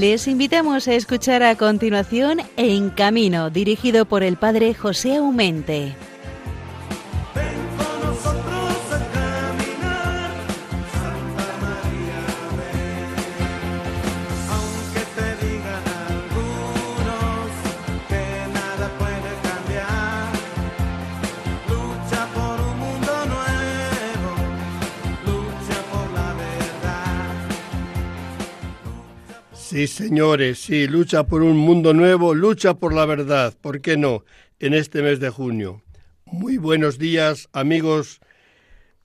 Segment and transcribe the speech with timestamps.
[0.00, 5.96] Les invitamos a escuchar a continuación En Camino, dirigido por el padre José Aumente.
[29.86, 34.24] Señores, sí, lucha por un mundo nuevo, lucha por la verdad, ¿por qué no?
[34.58, 35.82] En este mes de junio.
[36.24, 38.20] Muy buenos días, amigos,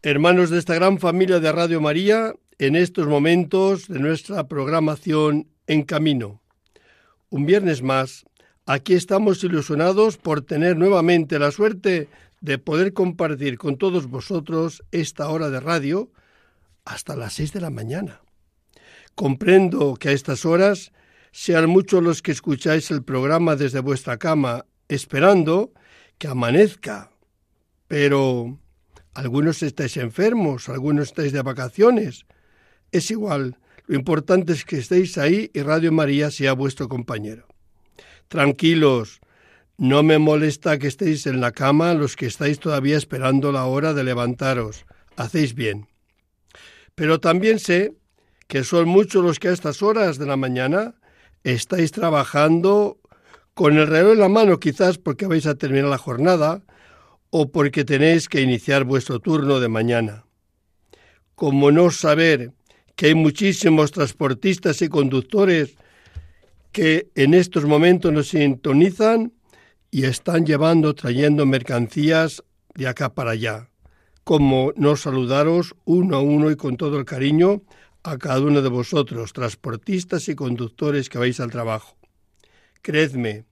[0.02, 5.84] hermanos de esta gran familia de Radio María, en estos momentos de nuestra programación En
[5.84, 6.42] Camino.
[7.30, 8.26] Un viernes más,
[8.66, 15.30] aquí estamos ilusionados por tener nuevamente la suerte de poder compartir con todos vosotros esta
[15.30, 16.12] hora de radio
[16.86, 18.21] hasta las seis de la mañana.
[19.22, 20.92] Comprendo que a estas horas
[21.32, 25.74] sean muchos los que escucháis el programa desde vuestra cama, esperando
[26.18, 27.12] que amanezca.
[27.88, 28.58] Pero
[29.14, 32.26] algunos estáis enfermos, algunos estáis de vacaciones.
[32.92, 37.46] Es igual, lo importante es que estéis ahí y Radio María sea vuestro compañero.
[38.28, 39.22] Tranquilos,
[39.78, 43.94] no me molesta que estéis en la cama los que estáis todavía esperando la hora
[43.94, 44.88] de levantaros.
[45.16, 45.86] Hacéis bien.
[46.96, 48.01] Pero también sé
[48.52, 50.96] que son muchos los que a estas horas de la mañana
[51.46, 53.00] estáis trabajando
[53.54, 56.62] con el reloj en la mano, quizás porque vais a terminar la jornada
[57.30, 60.26] o porque tenéis que iniciar vuestro turno de mañana.
[61.34, 62.52] Como no saber
[62.98, 65.78] que hay muchísimos transportistas y conductores
[66.74, 69.32] que en estos momentos nos sintonizan
[69.92, 72.44] y están llevando, trayendo mercancías
[72.76, 73.70] de acá para allá.
[74.26, 77.62] Como no saludaros uno a uno y con todo el cariño
[78.04, 81.98] a cada uno de vosotros, transportistas y conductores que vais al trabajo.
[82.82, 83.46] Creedme,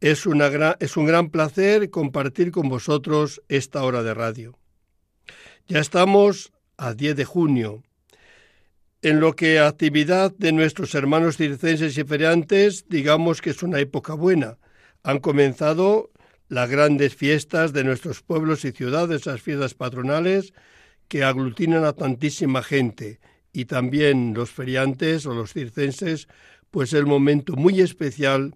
[0.00, 0.24] es,
[0.80, 4.58] es un gran placer compartir con vosotros esta hora de radio.
[5.66, 7.82] Ya estamos a 10 de junio.
[9.00, 13.78] En lo que a actividad de nuestros hermanos circenses y feriantes, digamos que es una
[13.78, 14.58] época buena.
[15.02, 16.10] Han comenzado
[16.48, 20.52] las grandes fiestas de nuestros pueblos y ciudades, las fiestas patronales,
[21.06, 23.20] que aglutinan a tantísima gente
[23.58, 26.28] y también los feriantes o los circenses,
[26.70, 28.54] pues el momento muy especial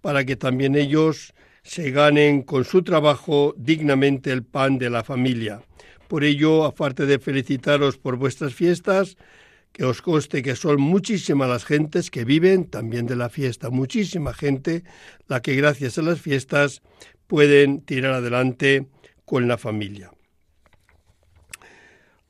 [0.00, 5.62] para que también ellos se ganen con su trabajo dignamente el pan de la familia.
[6.08, 9.16] Por ello, aparte de felicitaros por vuestras fiestas,
[9.70, 14.34] que os conste que son muchísimas las gentes que viven también de la fiesta, muchísima
[14.34, 14.82] gente
[15.28, 16.82] la que gracias a las fiestas
[17.28, 18.88] pueden tirar adelante
[19.24, 20.10] con la familia.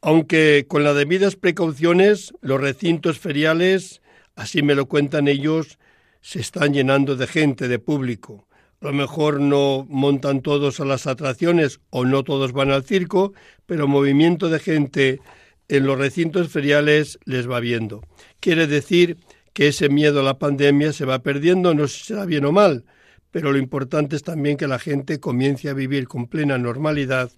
[0.03, 4.01] Aunque con las debidas precauciones, los recintos feriales,
[4.35, 5.79] así me lo cuentan ellos,
[6.23, 8.47] se están llenando de gente, de público.
[8.81, 13.35] A lo mejor no montan todos a las atracciones o no todos van al circo,
[13.67, 15.21] pero movimiento de gente
[15.69, 18.03] en los recintos feriales les va viendo.
[18.41, 19.19] Quiere decir
[19.53, 22.53] que ese miedo a la pandemia se va perdiendo, no sé si será bien o
[22.53, 22.87] mal,
[23.31, 27.31] pero lo importante es también que la gente comience a vivir con plena normalidad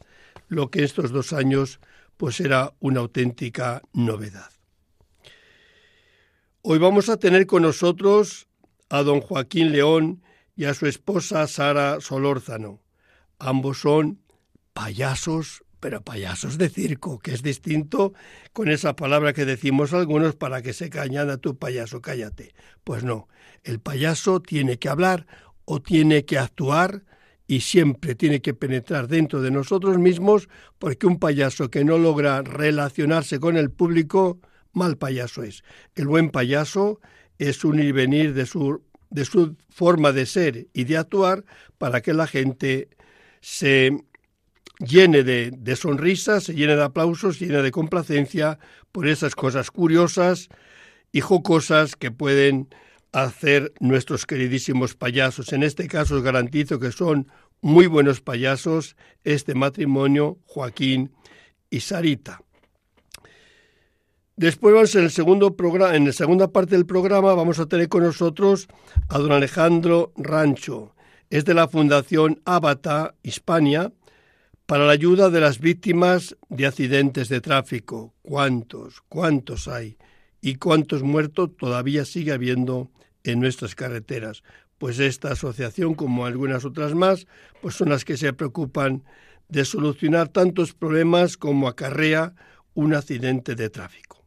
[0.48, 1.80] lo que estos dos años
[2.16, 4.50] pues era una auténtica novedad.
[6.62, 8.46] Hoy vamos a tener con nosotros
[8.88, 10.22] a don Joaquín León
[10.54, 12.80] y a su esposa Sara Solórzano.
[13.38, 14.20] Ambos son
[14.72, 18.12] payasos, pero payasos de circo, que es distinto
[18.52, 22.54] con esa palabra que decimos algunos para que se cañan a tu payaso, cállate.
[22.84, 23.28] Pues no,
[23.64, 25.26] el payaso tiene que hablar
[25.64, 27.02] o tiene que actuar
[27.46, 30.48] y siempre tiene que penetrar dentro de nosotros mismos
[30.78, 34.40] porque un payaso que no logra relacionarse con el público,
[34.72, 35.62] mal payaso es.
[35.94, 37.00] El buen payaso
[37.38, 41.44] es un ir venir de su, de su forma de ser y de actuar
[41.78, 42.88] para que la gente
[43.40, 43.96] se
[44.78, 48.58] llene de, de sonrisas, se llene de aplausos, se llene de complacencia
[48.92, 50.48] por esas cosas curiosas
[51.12, 52.68] y jocosas que pueden
[53.12, 55.52] hacer nuestros queridísimos payasos.
[55.52, 57.28] En este caso os garantizo que son
[57.60, 61.12] muy buenos payasos este matrimonio, Joaquín
[61.70, 62.42] y Sarita.
[64.34, 68.02] Después en el segundo programa, en la segunda parte del programa vamos a tener con
[68.02, 68.66] nosotros
[69.08, 70.94] a don Alejandro Rancho.
[71.28, 73.92] Es de la Fundación Abata Hispania
[74.66, 78.14] para la ayuda de las víctimas de accidentes de tráfico.
[78.22, 79.02] ¿Cuántos?
[79.08, 79.98] ¿Cuántos hay?
[80.42, 82.90] ¿Y cuántos muertos todavía sigue habiendo
[83.24, 84.42] en nuestras carreteras?
[84.82, 87.28] pues esta asociación, como algunas otras más,
[87.60, 89.04] pues son las que se preocupan
[89.48, 92.34] de solucionar tantos problemas como acarrea
[92.74, 94.24] un accidente de tráfico.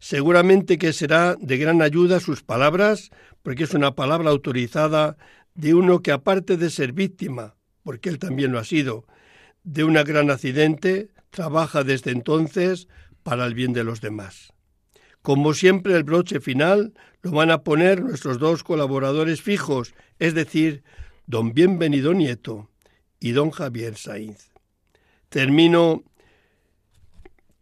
[0.00, 3.12] Seguramente que será de gran ayuda sus palabras,
[3.42, 5.16] porque es una palabra autorizada
[5.54, 9.06] de uno que aparte de ser víctima, porque él también lo ha sido,
[9.62, 12.88] de un gran accidente, trabaja desde entonces
[13.22, 14.53] para el bien de los demás.
[15.24, 16.92] Como siempre, el broche final
[17.22, 20.84] lo van a poner nuestros dos colaboradores fijos, es decir,
[21.26, 22.68] don Bienvenido Nieto
[23.20, 24.50] y don Javier Sainz.
[25.30, 26.04] Termino.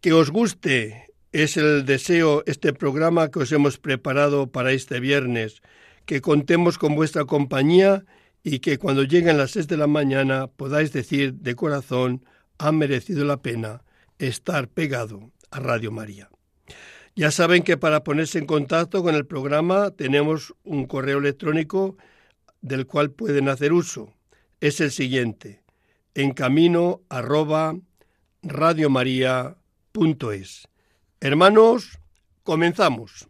[0.01, 5.61] Que os guste, es el deseo, este programa que os hemos preparado para este viernes,
[6.05, 8.03] que contemos con vuestra compañía
[8.43, 12.25] y que cuando lleguen las seis de la mañana podáis decir de corazón,
[12.57, 13.85] ha merecido la pena
[14.19, 16.29] estar pegado a Radio María.
[17.15, 21.95] Ya saben que para ponerse en contacto con el programa tenemos un correo electrónico
[22.61, 24.13] del cual pueden hacer uso.
[24.61, 25.61] Es el siguiente,
[26.15, 27.75] en camino arroba.
[31.19, 31.99] Hermanos,
[32.43, 33.27] comenzamos.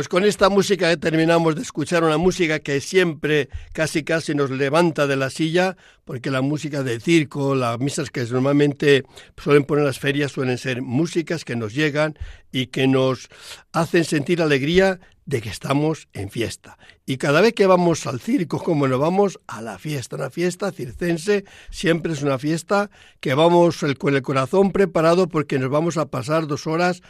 [0.00, 5.06] Pues con esta música terminamos de escuchar una música que siempre casi casi nos levanta
[5.06, 5.76] de la silla,
[6.06, 9.04] porque la música de circo, las misas que normalmente
[9.36, 12.18] suelen poner las ferias suelen ser músicas que nos llegan
[12.50, 13.28] y que nos
[13.72, 16.78] hacen sentir alegría de que estamos en fiesta.
[17.04, 20.72] Y cada vez que vamos al circo, como nos vamos a la fiesta, una fiesta
[20.72, 26.06] circense, siempre es una fiesta que vamos con el corazón preparado porque nos vamos a
[26.06, 27.02] pasar dos horas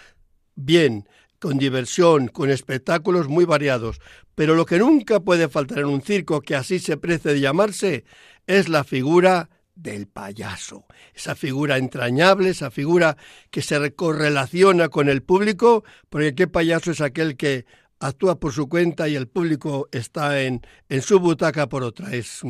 [0.56, 1.08] bien,
[1.40, 4.00] con diversión, con espectáculos muy variados,
[4.34, 8.04] pero lo que nunca puede faltar en un circo, que así se prece de llamarse,
[8.46, 10.84] es la figura del payaso,
[11.14, 13.16] esa figura entrañable, esa figura
[13.50, 17.64] que se correlaciona con el público, porque qué payaso es aquel que
[18.00, 22.08] actúa por su cuenta y el público está en, en su butaca por otra.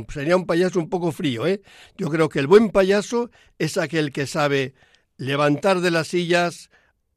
[0.08, 1.60] Sería un payaso un poco frío, ¿eh?
[1.96, 4.75] Yo creo que el buen payaso es aquel que sabe
[5.16, 6.69] levantar de las sillas,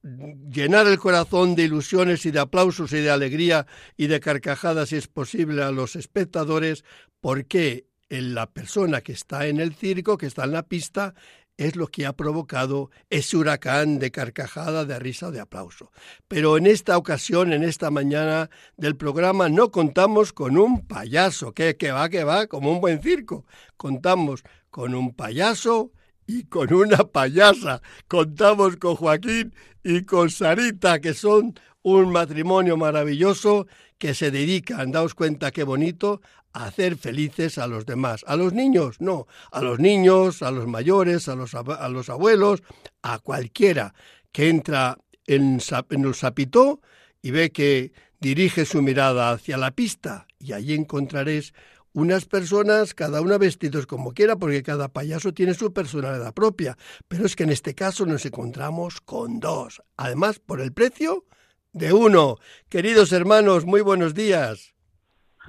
[0.04, 4.98] llenar el corazón de ilusiones y de aplausos y de alegría y de carcajadas si
[4.98, 6.84] es posible a los espectadores,
[7.22, 11.16] porque la persona que está en el circo, que está en la pista,
[11.58, 15.92] es lo que ha provocado ese huracán de carcajada, de risa, de aplauso.
[16.28, 21.78] Pero en esta ocasión, en esta mañana del programa, no contamos con un payaso, que,
[21.78, 23.46] que va, que va, como un buen circo.
[23.78, 25.92] Contamos con un payaso
[26.28, 27.82] y con una payasa.
[28.08, 29.54] Contamos con Joaquín
[29.84, 36.22] y con Sarita, que son un matrimonio maravilloso que se dedican, daos cuenta qué bonito,
[36.54, 38.24] a hacer felices a los demás.
[38.28, 42.64] A los niños, no, a los niños, a los mayores, a los, a los abuelos,
[43.02, 43.94] a cualquiera
[44.32, 46.82] que entra en, el sapitó
[47.22, 51.54] y ve que dirige su mirada hacia la pista y allí encontraréis
[51.94, 56.78] unas personas, cada una vestidos como quiera, porque cada payaso tiene su personalidad propia.
[57.08, 59.82] Pero es que en este caso nos encontramos con dos.
[59.98, 61.26] Además, por el precio
[61.72, 62.38] de uno.
[62.70, 64.74] Queridos hermanos, muy buenos días.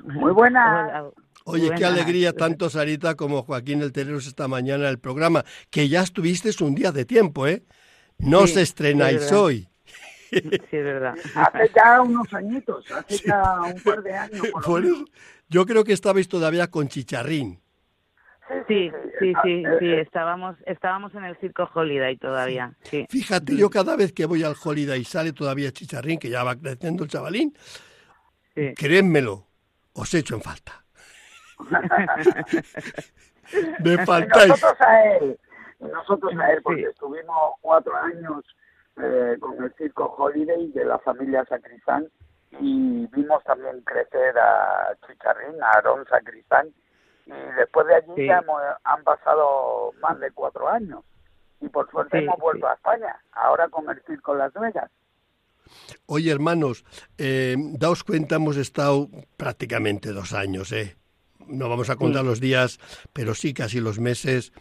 [0.02, 1.04] Muy buenas.
[1.44, 5.88] Oye, qué alegría tanto Sarita como Joaquín el Tereros esta mañana en el programa, que
[5.88, 7.64] ya estuvisteis un día de tiempo, ¿eh?
[8.18, 9.68] No os estrenáis hoy.
[10.30, 11.14] Sí, es verdad.
[11.34, 14.46] Hace ya unos añitos, hace ya un par de años.
[14.64, 14.84] Por,
[15.54, 17.60] yo creo que estabais todavía con Chicharrín.
[18.66, 22.72] Sí, sí, sí, sí, estábamos, estábamos en el circo Holiday todavía.
[22.82, 23.06] Sí.
[23.08, 26.56] Fíjate, yo cada vez que voy al Holiday y sale todavía Chicharrín, que ya va
[26.56, 27.56] creciendo el chavalín,
[28.76, 29.46] créenmelo,
[29.92, 30.84] os echo en falta.
[33.84, 34.48] Me faltáis.
[34.48, 35.38] Nosotros a él,
[35.78, 38.44] nosotros a él, porque estuvimos cuatro años
[38.96, 42.08] eh, con el circo Holiday de la familia Sacristán
[42.60, 46.68] y vimos también crecer a Chicharrín, a Aaron Sacristán
[47.26, 48.42] Y después de allí ya
[48.84, 51.00] han pasado más de cuatro años.
[51.60, 54.90] Y por suerte hemos vuelto a España, ahora con el Circo Las Vegas.
[56.06, 56.84] Oye, hermanos,
[57.16, 60.96] eh, daos cuenta, hemos estado prácticamente dos años, ¿eh?
[61.46, 62.78] No vamos a contar los días,
[63.12, 64.52] pero sí casi los meses.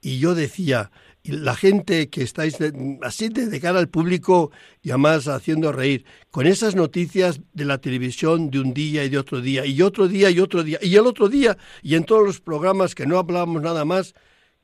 [0.00, 0.90] Y yo decía,
[1.24, 2.58] la gente que estáis
[3.02, 4.50] así de, cara al público
[4.82, 9.18] y además haciendo reír, con esas noticias de la televisión de un día y de
[9.18, 12.24] otro día, y otro día y otro día, y el otro día, y en todos
[12.24, 14.14] los programas que no hablábamos nada más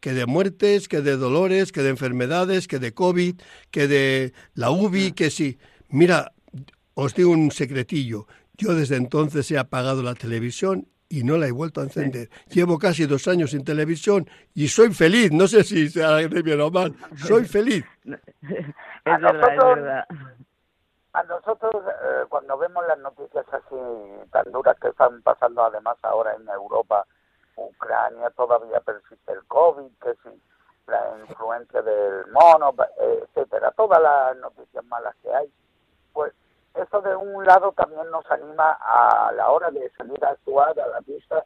[0.00, 4.70] que de muertes, que de dolores, que de enfermedades, que de COVID, que de la
[4.70, 5.58] UBI, que sí.
[5.88, 6.32] Mira,
[6.94, 8.26] os digo un secretillo.
[8.56, 12.28] Yo desde entonces he apagado la televisión y no la he vuelto a encender.
[12.48, 15.32] Llevo casi dos años sin televisión y soy feliz.
[15.32, 16.94] No sé si sea bien o mal.
[17.16, 17.84] Soy feliz.
[18.04, 18.22] es
[19.04, 20.04] verdad, es verdad.
[21.12, 23.76] A nosotros, eh, cuando vemos las noticias así
[24.30, 27.06] tan duras que están pasando además ahora en Europa,
[27.56, 30.42] Ucrania, todavía persiste el COVID, que sí,
[30.86, 35.50] la influencia del mono, etcétera, todas las noticias malas que hay,
[36.12, 36.34] pues
[36.76, 40.86] eso de un lado también nos anima a la hora de salir a actuar a
[40.88, 41.44] la pista,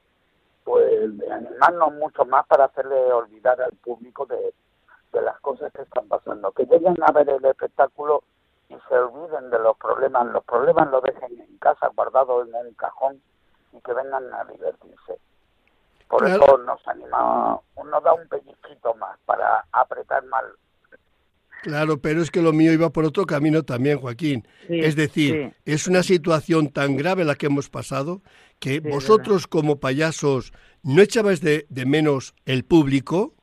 [0.65, 4.55] pues de animarnos mucho más para hacerle olvidar al público de,
[5.21, 8.23] las cosas que están pasando, que lleguen a ver el espectáculo
[8.69, 12.77] y se olviden de los problemas, los problemas los dejen en casa guardados en el
[12.77, 13.21] cajón
[13.73, 15.19] y que vengan a divertirse.
[16.09, 20.45] Por eso nos anima, nos da un pellizquito más para apretar más
[21.63, 24.47] Claro, pero es que lo mío iba por otro camino también, Joaquín.
[24.69, 28.23] es decir, es una situación tan grave la que hemos pasado
[28.59, 30.53] que vosotros como payasos
[30.83, 33.35] no echabais de, menos el público.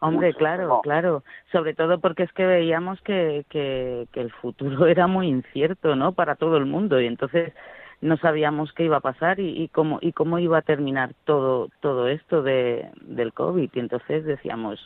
[0.00, 1.24] Hombre, claro, claro.
[1.52, 6.12] Sobre todo porque es que veíamos que, que, el futuro era muy incierto, ¿no?
[6.12, 7.52] Para todo el mundo y entonces
[8.00, 11.68] no sabíamos qué iba a pasar y, y cómo y cómo iba a terminar todo
[11.80, 14.80] todo esto de, del COVID y entonces decíamos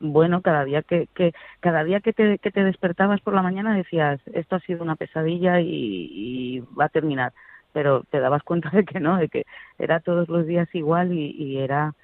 [0.00, 3.74] bueno, cada día que, que cada día que te, que te despertabas por la mañana
[3.74, 7.32] decías esto ha sido una pesadilla y, va a terminar,
[7.72, 9.44] pero te dabas cuenta de que no, de que
[9.78, 11.94] era todos los días igual y, era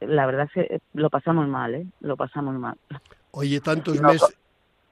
[0.00, 1.86] la verdad que lo pasamos mal, ¿eh?
[2.00, 2.76] Lo pasamos mal.
[3.30, 4.36] Oye, tantos meses.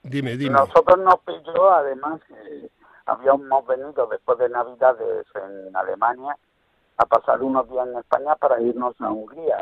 [0.05, 0.53] Dime, dime.
[0.53, 2.71] Nosotros nos pilló, además, que
[3.07, 6.37] habíamos venido después de Navidades en Alemania
[6.99, 9.57] a pasar unos días en España para irnos a Hungría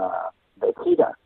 [0.57, 1.17] de gira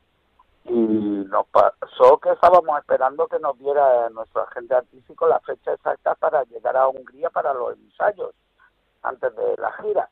[0.68, 6.14] y nos pasó que estábamos esperando que nos diera nuestro agente artístico la fecha exacta
[6.14, 8.34] para llegar a Hungría para los ensayos
[9.02, 10.10] antes de la gira.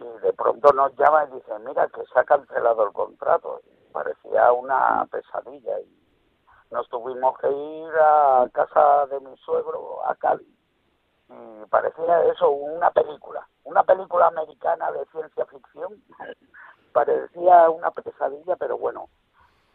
[0.00, 3.60] Y de pronto nos llama y dice, mira que se ha cancelado el contrato.
[3.92, 5.98] parecía una pesadilla y
[6.70, 10.46] nos tuvimos que ir a casa de mi suegro, a Cali.
[11.28, 16.02] Y parecía eso, una película, una película americana de ciencia ficción.
[16.92, 19.08] parecía una pesadilla, pero bueno,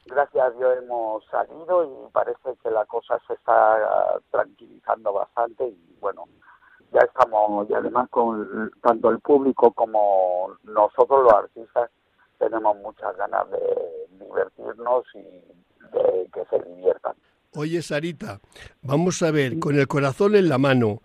[0.09, 5.97] gracias a Dios hemos salido y parece que la cosa se está tranquilizando bastante y
[5.99, 6.25] bueno,
[6.91, 11.89] ya estamos y además con tanto el público como nosotros los artistas
[12.39, 13.59] tenemos muchas ganas de
[14.25, 17.13] divertirnos y de que se diviertan.
[17.55, 18.39] Oye, Sarita,
[18.81, 21.01] vamos a ver, con el corazón en la mano,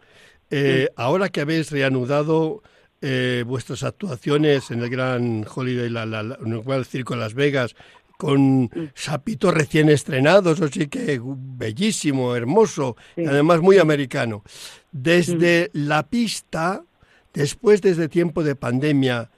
[0.50, 2.62] eh, ahora que habéis reanudado
[3.00, 7.74] eh, vuestras actuaciones en el Gran Holiday, la, la, en el Circo Las Vegas,
[8.16, 14.42] con sapitos recién estrenados, así que bellísimo, hermoso, y además muy americano.
[14.92, 16.84] Desde la pista,
[17.32, 19.30] después desde tiempo de pandemia,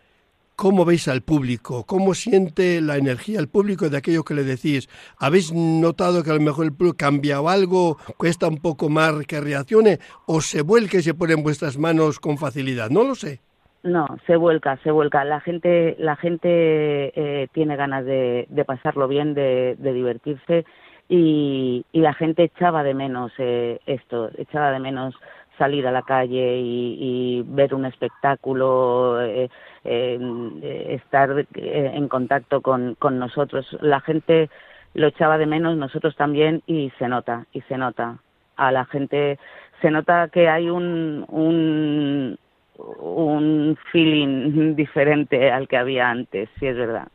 [0.57, 1.85] ¿cómo veis al público?
[1.85, 4.89] ¿Cómo siente la energía el público de aquello que le decís?
[5.19, 9.41] ¿Habéis notado que a lo mejor el público cambiado algo, cuesta un poco más que
[9.41, 12.91] reaccione, o se vuelque y se pone en vuestras manos con facilidad?
[12.91, 13.41] No lo sé.
[13.87, 15.25] No, se vuelca, se vuelca.
[15.25, 20.65] La gente, la gente eh, tiene ganas de, pasarlo bien, de, divertirse
[21.09, 25.15] y, la gente echaba de menos eh, esto, echaba de menos
[25.57, 29.49] salir a la calle y, ver un espectáculo, eh,
[29.85, 33.67] estar en contacto con, con nosotros.
[33.81, 34.51] La gente
[34.95, 38.19] lo echaba de menos, nosotros también y se nota, y se nota.
[38.57, 39.39] A la gente
[39.81, 42.37] se nota que hay un, un,
[42.79, 47.09] un feeling diferente al que había antes, sí es verdad.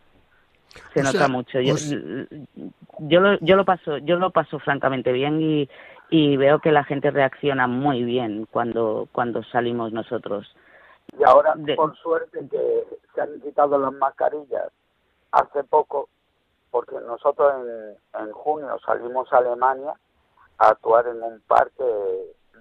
[0.93, 1.59] Se nota mucho.
[1.59, 1.75] Yo,
[2.99, 5.69] yo, lo, yo lo paso, yo lo paso francamente bien y,
[6.09, 10.55] y veo que la gente reacciona muy bien cuando cuando salimos nosotros.
[11.17, 14.71] Y ahora, por suerte, que se han quitado las mascarillas
[15.31, 16.07] hace poco,
[16.69, 17.53] porque nosotros
[18.13, 19.93] en, en junio salimos a Alemania
[20.57, 21.83] a actuar en un parque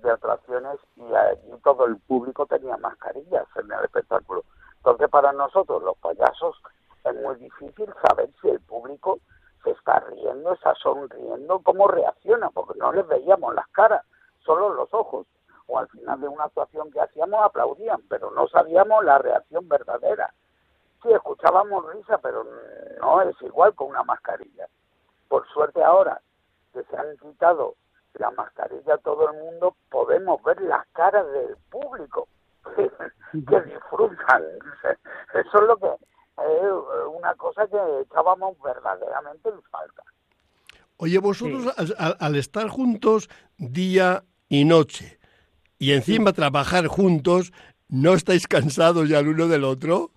[0.02, 4.45] de atracciones y allí todo el público tenía mascarillas en el espectáculo.
[4.76, 6.61] Entonces, para nosotros, los payasos,
[7.04, 9.19] es muy difícil saber si el público
[9.62, 14.04] se está riendo, está sonriendo, cómo reacciona, porque no les veíamos las caras,
[14.45, 15.26] solo los ojos.
[15.66, 20.33] O al final de una actuación que hacíamos aplaudían, pero no sabíamos la reacción verdadera.
[21.02, 22.45] Sí, escuchábamos risa, pero
[23.00, 24.66] no es igual con una mascarilla.
[25.28, 26.21] Por suerte ahora
[26.73, 27.75] que se han quitado
[28.14, 32.29] la mascarilla a todo el mundo, podemos ver las caras del público
[33.33, 34.43] que disfrutan.
[35.35, 36.73] Eso es lo que es
[37.14, 40.02] una cosa que echábamos verdaderamente en falta.
[40.97, 45.19] Oye, vosotros al, estar juntos día y noche
[45.79, 47.52] y encima trabajar juntos,
[47.88, 50.11] ¿no estáis cansados ya el uno del otro?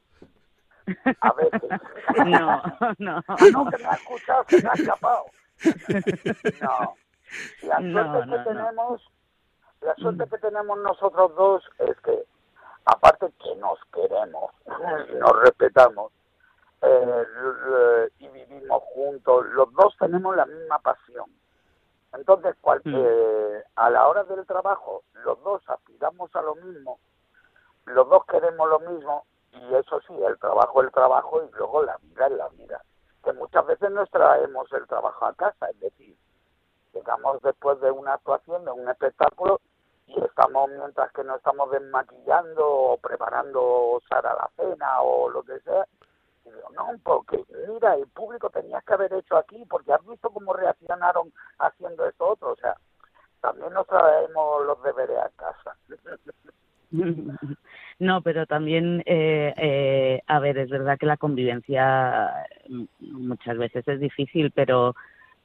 [1.21, 1.62] A veces.
[2.25, 2.62] No,
[3.00, 3.23] no.
[3.51, 5.25] no, que me ha escuchado, se me ha escapado.
[6.62, 6.95] No.
[7.63, 9.11] La suerte que tenemos,
[9.81, 12.25] la suerte que tenemos nosotros dos es que,
[12.85, 14.51] aparte que nos queremos
[15.09, 16.11] y nos respetamos,
[16.81, 21.29] eh, y vivimos juntos, los dos tenemos la misma pasión.
[22.13, 22.95] Entonces, cual, mm.
[23.75, 26.99] a la hora del trabajo, los dos aspiramos a lo mismo,
[27.85, 31.83] los dos queremos lo mismo, y eso sí, el trabajo es el trabajo y luego
[31.83, 32.83] la vida es la vida.
[33.23, 36.15] Que muchas veces nos traemos el trabajo a casa, es decir,
[36.93, 39.59] llegamos después de una actuación, de un espectáculo,
[40.07, 45.59] y estamos, mientras que no estamos desmaquillando o preparando Sara la cena o lo que
[45.62, 45.85] sea,
[46.75, 51.31] no, porque mira, el público tenías que haber hecho aquí, porque has visto cómo reaccionaron
[51.59, 52.75] haciendo esto otro, o sea,
[53.41, 55.77] también nos traemos los deberes a casa.
[58.00, 63.87] No, pero también, eh, eh, a ver, es verdad que la convivencia mm, muchas veces
[63.87, 64.96] es difícil, pero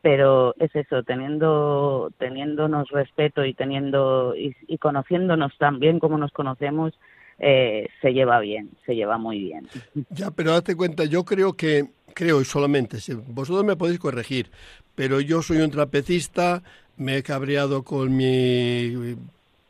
[0.02, 6.32] pero es eso, teniendo teniéndonos respeto y teniendo y, y conociéndonos tan bien como nos
[6.32, 6.94] conocemos,
[7.40, 9.68] eh, se lleva bien, se lleva muy bien.
[10.10, 14.50] Ya, pero date cuenta, yo creo que, creo solamente, si vosotros me podéis corregir,
[14.94, 16.62] pero yo soy un trapecista,
[16.96, 19.16] me he cabreado con mi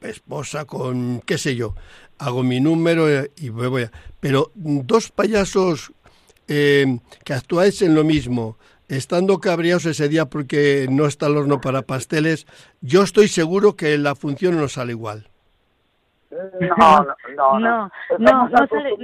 [0.01, 1.75] esposa, con qué sé yo,
[2.19, 3.93] hago mi número y voy a...
[4.21, 5.93] Pero dos payasos
[6.49, 8.57] eh, que actuáis en lo mismo,
[8.88, 12.46] estando cabreados ese día porque no está el horno para pasteles,
[12.81, 15.29] yo estoy seguro que la función no sale igual.
[16.31, 17.90] No, no, no.
[18.18, 18.94] No, no, sale,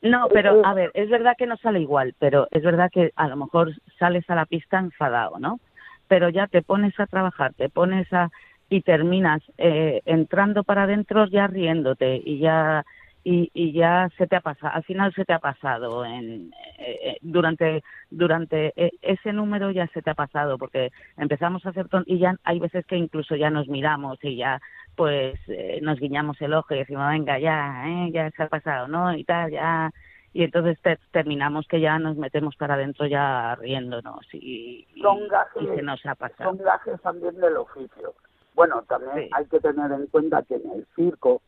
[0.00, 3.28] no pero a ver, es verdad que no sale igual, pero es verdad que a
[3.28, 5.58] lo mejor sales a la pista enfadado, ¿no?
[6.06, 8.30] Pero ya te pones a trabajar, te pones a
[8.70, 12.84] y terminas eh, entrando para adentro ya riéndote y ya
[13.30, 16.98] y, y ya se te ha pasado, al final se te ha pasado en, eh,
[17.02, 21.88] eh, durante durante eh, ese número ya se te ha pasado porque empezamos a hacer
[21.88, 24.62] ton y ya hay veces que incluso ya nos miramos y ya
[24.96, 25.38] pues
[25.82, 29.50] nos guiñamos el ojo y decimos venga ya ya se ha pasado no y tal
[29.50, 29.90] ya
[30.32, 30.78] y entonces
[31.10, 36.50] terminamos que ya nos metemos para adentro ya riéndonos y, se nos ha pasado.
[36.56, 38.14] son gajes también del oficio.
[38.54, 41.42] Bueno también hay que tener en cuenta que en el circo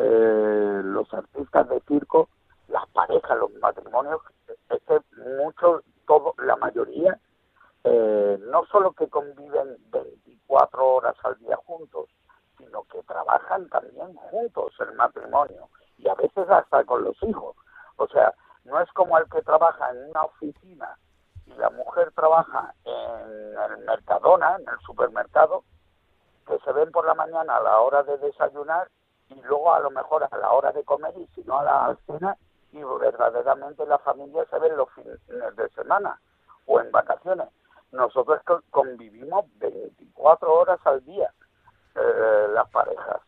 [0.00, 2.28] eh, los artistas de circo,
[2.68, 4.22] las parejas, los matrimonios,
[4.70, 4.98] es que
[5.36, 7.18] muchos, todo, la mayoría,
[7.84, 12.08] eh, no solo que conviven 24 horas al día juntos,
[12.56, 17.56] sino que trabajan también juntos el matrimonio y a veces hasta con los hijos.
[17.96, 18.32] O sea,
[18.64, 20.96] no es como el que trabaja en una oficina
[21.46, 25.64] y la mujer trabaja en el Mercadona, en el supermercado,
[26.46, 28.88] que se ven por la mañana a la hora de desayunar
[29.30, 31.96] y luego a lo mejor a la hora de comer y si no a la
[32.06, 32.36] cena
[32.72, 35.18] y verdaderamente la familia se ve los fines
[35.56, 36.20] de semana
[36.66, 37.48] o en vacaciones.
[37.92, 38.40] Nosotros
[38.70, 41.32] convivimos 24 horas al día
[41.96, 43.20] eh, las parejas.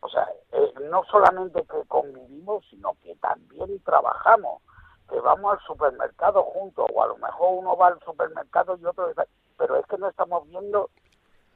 [0.00, 4.62] O sea, eh, no solamente que convivimos, sino que también trabajamos,
[5.10, 9.12] que vamos al supermercado juntos, o a lo mejor uno va al supermercado y otro...
[9.58, 10.90] Pero es que no estamos viendo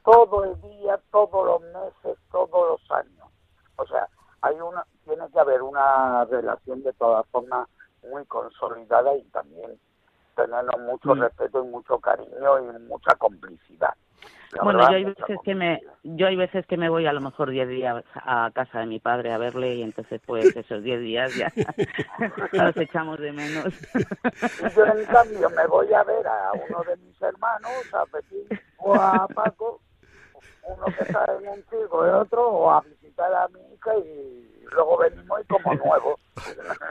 [0.03, 3.20] todo el día, todos los meses, todos los años.
[3.81, 4.07] O sea,
[4.41, 7.67] hay una, tiene que haber una relación de todas formas
[8.09, 9.79] muy consolidada y también
[10.35, 11.21] tenernos mucho mm.
[11.21, 13.93] respeto y mucho cariño y mucha complicidad.
[14.63, 17.49] bueno, yo hay veces que me yo hay veces que me voy a lo mejor
[17.49, 21.35] 10 días a casa de mi padre a verle y entonces pues esos 10 días
[21.35, 21.51] ya
[22.53, 23.73] nos echamos de menos.
[23.95, 28.59] Y yo en cambio me voy a ver a uno de mis hermanos, a Petit
[28.77, 29.81] o a Paco,
[30.67, 34.65] uno que está en un circo y otro, o a visitar a mi hija y
[34.71, 36.19] luego venimos y como nuevo.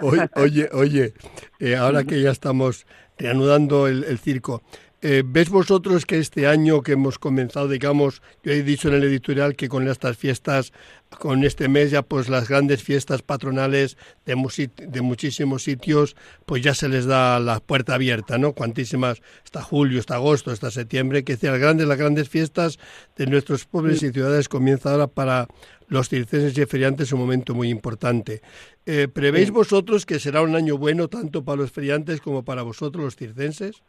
[0.37, 1.15] oye, oye,
[1.59, 2.87] eh, ahora que ya estamos
[3.19, 4.63] reanudando el, circo,
[5.03, 9.05] eh, ¿ves vosotros que este año que hemos comenzado, digamos, yo he dicho en el
[9.05, 10.73] editorial que con estas fiestas,
[11.19, 14.35] con este mes ya pues las grandes fiestas patronales de,
[14.77, 18.53] de muchísimos sitios, pues ya se les da la puerta abierta, ¿no?
[18.53, 22.79] Cuantísimas, hasta julio, hasta agosto, hasta septiembre, que decir, las grandes, las grandes fiestas
[23.17, 25.49] de nuestros pueblos y ciudades comienza ahora para
[25.89, 28.43] los circenses y feriantes un momento muy importante.
[28.85, 33.05] Eh, ¿Prevéis vosotros que será un año bueno tanto para los feriantes como para vosotros
[33.05, 33.83] los circenses?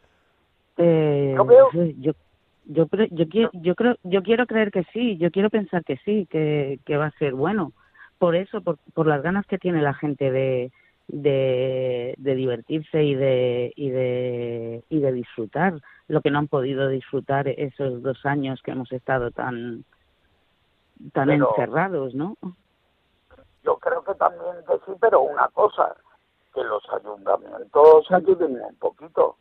[0.76, 2.12] Eh, yo, yo,
[2.64, 2.88] yo,
[3.28, 6.96] quiero, yo, creo, yo quiero creer que sí, yo quiero pensar que sí, que, que
[6.96, 7.72] va a ser bueno.
[8.18, 10.70] Por eso, por, por las ganas que tiene la gente de,
[11.08, 15.74] de, de, divertirse y de, y, de, y de disfrutar
[16.08, 19.84] lo que no han podido disfrutar esos dos años que hemos estado tan,
[21.12, 22.36] tan encerrados, ¿no?
[23.64, 25.94] Yo creo que también que sí, pero una cosa,
[26.54, 29.36] que los ayuntamientos ayuden un poquito,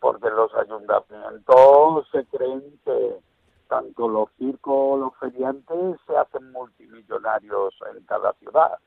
[0.00, 3.20] porque los ayuntamientos se creen que
[3.68, 8.78] tanto los circos, los feriantes se hacen multimillonarios en cada ciudad.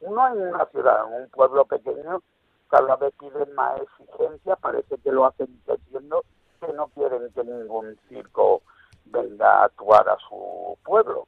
[0.00, 2.22] Uno en una ciudad, en un pueblo pequeño,
[2.68, 6.22] cada vez piden más exigencia, parece que lo hacen entendiendo
[6.60, 8.62] que no quieren que ningún circo
[9.06, 11.26] venga a actuar a su pueblo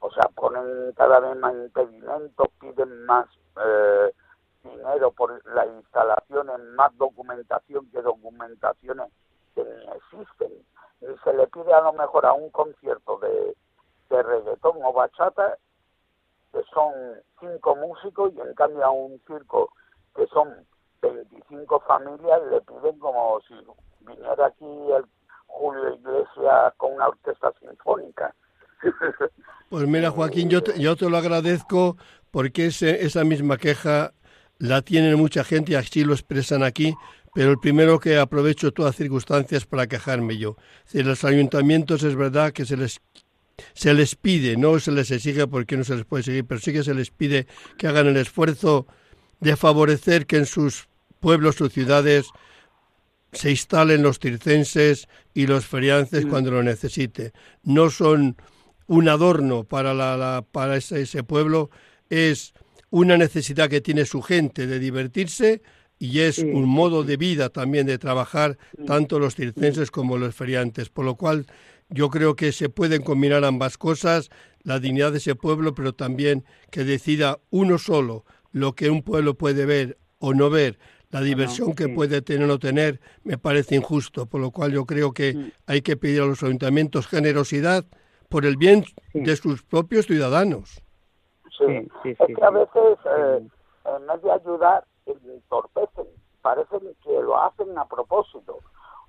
[0.00, 3.26] o sea, ponen cada vez más impedimentos, piden más
[3.64, 4.12] eh,
[4.62, 9.10] dinero por las instalaciones, más documentación que documentaciones
[9.54, 10.52] que ni existen.
[11.00, 13.56] Y se le pide a lo mejor a un concierto de,
[14.10, 15.56] de reggaetón o bachata
[16.52, 16.92] que son
[17.40, 19.70] cinco músicos y en cambio a un circo
[20.16, 20.66] que son
[21.02, 23.54] 25 familias le piden como si
[24.00, 25.04] viniera aquí el
[25.46, 28.34] Julio Iglesias con una orquesta sinfónica.
[29.70, 31.98] Pues mira, Joaquín, yo te, yo te lo agradezco
[32.30, 34.14] porque ese, esa misma queja
[34.58, 36.94] la tienen mucha gente y así lo expresan aquí,
[37.34, 40.56] pero el primero que aprovecho todas circunstancias para quejarme yo.
[40.84, 43.00] Si los ayuntamientos es verdad que se les
[43.74, 46.72] se les pide, no se les exige porque no se les puede seguir, pero sí
[46.72, 48.86] que se les pide que hagan el esfuerzo
[49.40, 50.88] de favorecer que en sus
[51.20, 52.26] pueblos o ciudades
[53.32, 57.32] se instalen los circenses y los feriances cuando lo necesite.
[57.62, 58.36] No son
[58.86, 61.70] un adorno para, la, para ese, ese, pueblo,
[62.08, 62.54] es
[62.90, 65.62] una necesidad que tiene su gente de divertirse
[65.98, 70.88] y es un modo de vida también de trabajar tanto los circenses como los feriantes,
[70.90, 71.46] por lo cual
[71.90, 74.30] yo creo que se pueden combinar ambas cosas,
[74.62, 79.34] la dignidad de ese pueblo, pero también que decida uno solo lo que un pueblo
[79.34, 80.78] puede ver o no ver,
[81.10, 84.84] la diversión que puede tener o no tener, me parece injusto, por lo cual yo
[84.84, 87.86] creo que hay que pedir a los ayuntamientos generosidad,
[88.28, 90.82] por el bien de sus propios ciudadanos.
[91.58, 93.48] Sí, es que a veces eh,
[93.84, 96.06] en vez de ayudar entorpecen,
[96.42, 98.58] parecen que lo hacen a propósito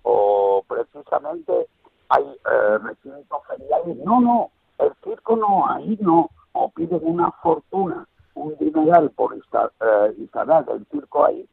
[0.04, 1.68] o precisamente
[2.10, 3.98] hay eh, recintos feriales.
[3.98, 10.14] No, no, el circo no, ahí no, o piden una fortuna, un dineral por eh,
[10.18, 11.48] instalar el circo ahí,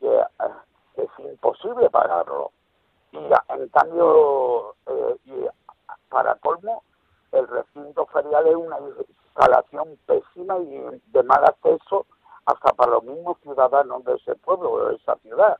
[0.00, 0.26] que eh,
[0.96, 2.50] es imposible pagarlo.
[3.12, 4.74] Y en cambio,
[5.26, 5.32] y
[6.08, 6.82] para colmo,
[7.32, 12.06] el recinto ferial es una instalación pésima y de mal acceso
[12.44, 15.58] hasta para los mismos ciudadanos de ese pueblo o de esa ciudad.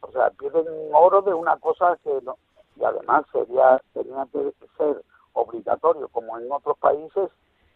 [0.00, 2.36] O sea, piden oro de una cosa que no,
[2.76, 7.30] y además sería tenía que ser obligatorio, como en otros países,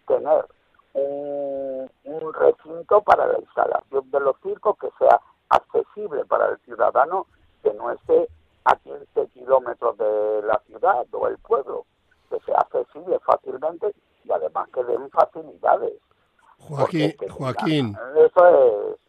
[0.06, 0.44] tener
[0.94, 7.26] un recinto para la instalación de los circos que sea accesible para el ciudadano
[7.62, 8.28] que no esté
[8.64, 11.86] a 15 kilómetros de la ciudad o el pueblo
[12.32, 15.92] que sea accesible fácilmente y además que den facilidades.
[16.58, 17.96] Joaquín, Joaquín,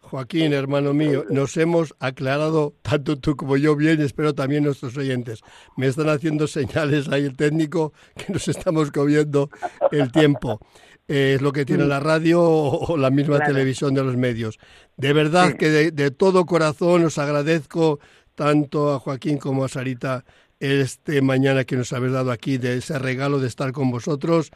[0.01, 5.41] Joaquín, hermano mío, nos hemos aclarado tanto tú como yo bien, espero también nuestros oyentes.
[5.77, 9.49] Me están haciendo señales ahí el técnico que nos estamos comiendo
[9.91, 10.59] el tiempo.
[11.07, 14.57] es lo que tiene la radio o, la misma televisión de los medios.
[14.97, 17.99] De verdad que de, de todo corazón os agradezco
[18.33, 20.25] tanto a Joaquín como a Sarita
[20.63, 24.51] este mañana que nos habéis dado aquí, de ese regalo de estar con vosotros.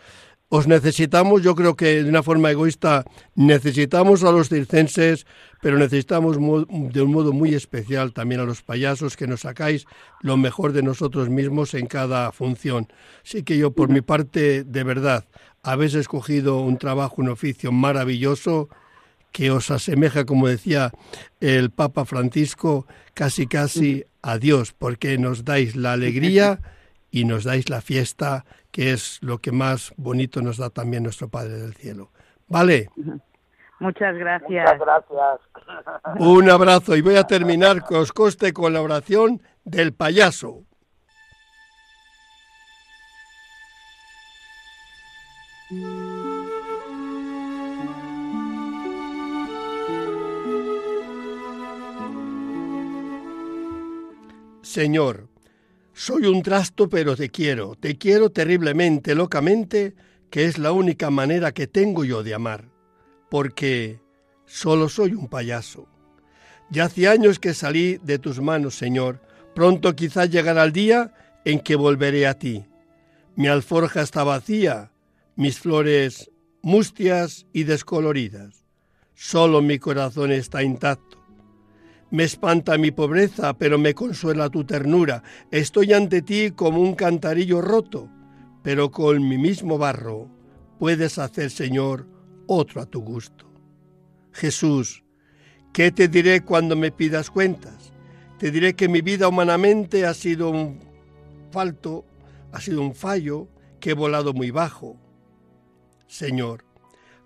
[0.50, 3.04] Os necesitamos, yo creo que de una forma egoísta,
[3.36, 5.28] necesitamos a los circenses,
[5.62, 9.86] pero necesitamos de un modo muy especial también a los payasos que nos sacáis
[10.22, 12.88] lo mejor de nosotros mismos en cada función.
[13.26, 15.26] Así que yo, por mi parte, de verdad,
[15.63, 18.70] habéis escogido un trabajo, un oficio maravilloso
[19.32, 20.92] que os asemeja, como decía
[21.40, 26.60] el Papa Francisco, casi casi a Dios, porque nos dais la alegría
[27.12, 31.30] y nos dais la fiesta, que es lo que más bonito nos da también nuestro
[31.30, 32.12] Padre del Cielo.
[32.48, 32.90] ¿Vale?
[33.80, 34.80] Muchas gracias.
[34.80, 35.40] Gracias.
[36.20, 40.63] Un abrazo y voy a terminar, que os coste, con la oración del payaso.
[54.67, 55.30] Señor,
[55.93, 59.95] soy un trasto pero te quiero, te quiero terriblemente, locamente,
[60.30, 62.65] que es la única manera que tengo yo de amar,
[63.30, 64.01] porque
[64.45, 65.88] solo soy un payaso.
[66.69, 69.21] Ya hace años que salí de tus manos, Señor,
[69.56, 71.13] pronto quizás llegará el día
[71.45, 72.65] en que volveré a ti.
[73.38, 74.91] Mi alforja está vacía,
[75.38, 76.30] mis flores
[76.62, 78.65] mustias y descoloridas.
[79.15, 81.07] Solo mi corazón está intacto
[82.10, 85.24] me espanta mi pobreza, pero me consuela tu ternura.
[85.52, 88.10] Estoy ante ti como un cantarillo roto,
[88.63, 90.30] pero con mi mismo barro
[90.80, 92.08] puedes hacer, Señor,
[92.48, 93.52] otro a tu gusto.
[94.32, 95.04] Jesús,
[95.74, 97.91] ¿qué te diré cuando me pidas cuentas?
[98.39, 100.80] Te diré que mi vida humanamente ha sido un
[101.52, 102.06] falto,
[102.52, 103.48] ha sido un fallo,
[103.80, 104.98] que he volado muy bajo.
[106.08, 106.63] Señor,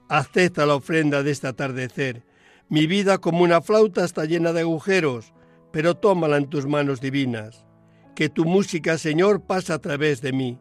[0.10, 2.24] acepta la ofrenda de este atardecer
[2.72, 5.34] mi vida como una flauta está llena de agujeros,
[5.74, 7.66] pero tómala en tus manos divinas.
[8.16, 10.58] Que tu música, Señor, pase a través de mí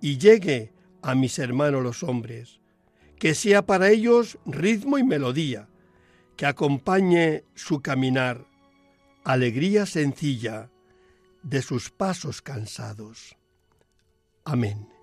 [0.00, 2.60] y llegue a mis hermanos los hombres.
[3.18, 5.68] Que sea para ellos ritmo y melodía,
[6.38, 8.46] que acompañe su caminar,
[9.22, 10.70] alegría sencilla
[11.42, 13.36] de sus pasos cansados.
[14.46, 14.93] Amén.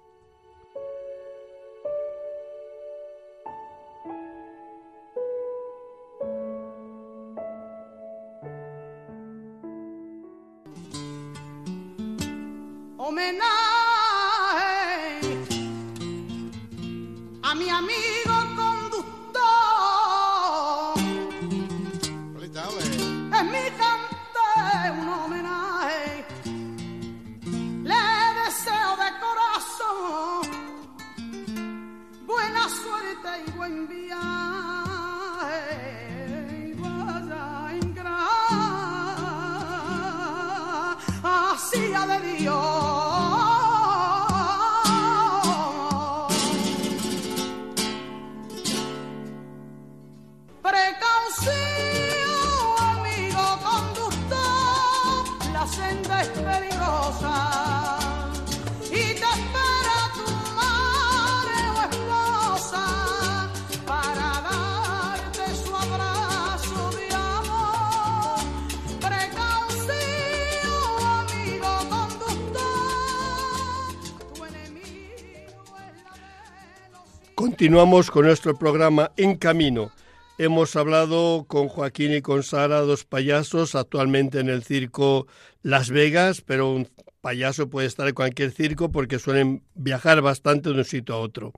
[77.61, 79.91] Continuamos con nuestro programa En Camino.
[80.39, 85.27] Hemos hablado con Joaquín y con Sara, dos payasos, actualmente en el circo
[85.61, 86.87] Las Vegas, pero un
[87.21, 91.53] payaso puede estar en cualquier circo porque suelen viajar bastante de un sitio a otro.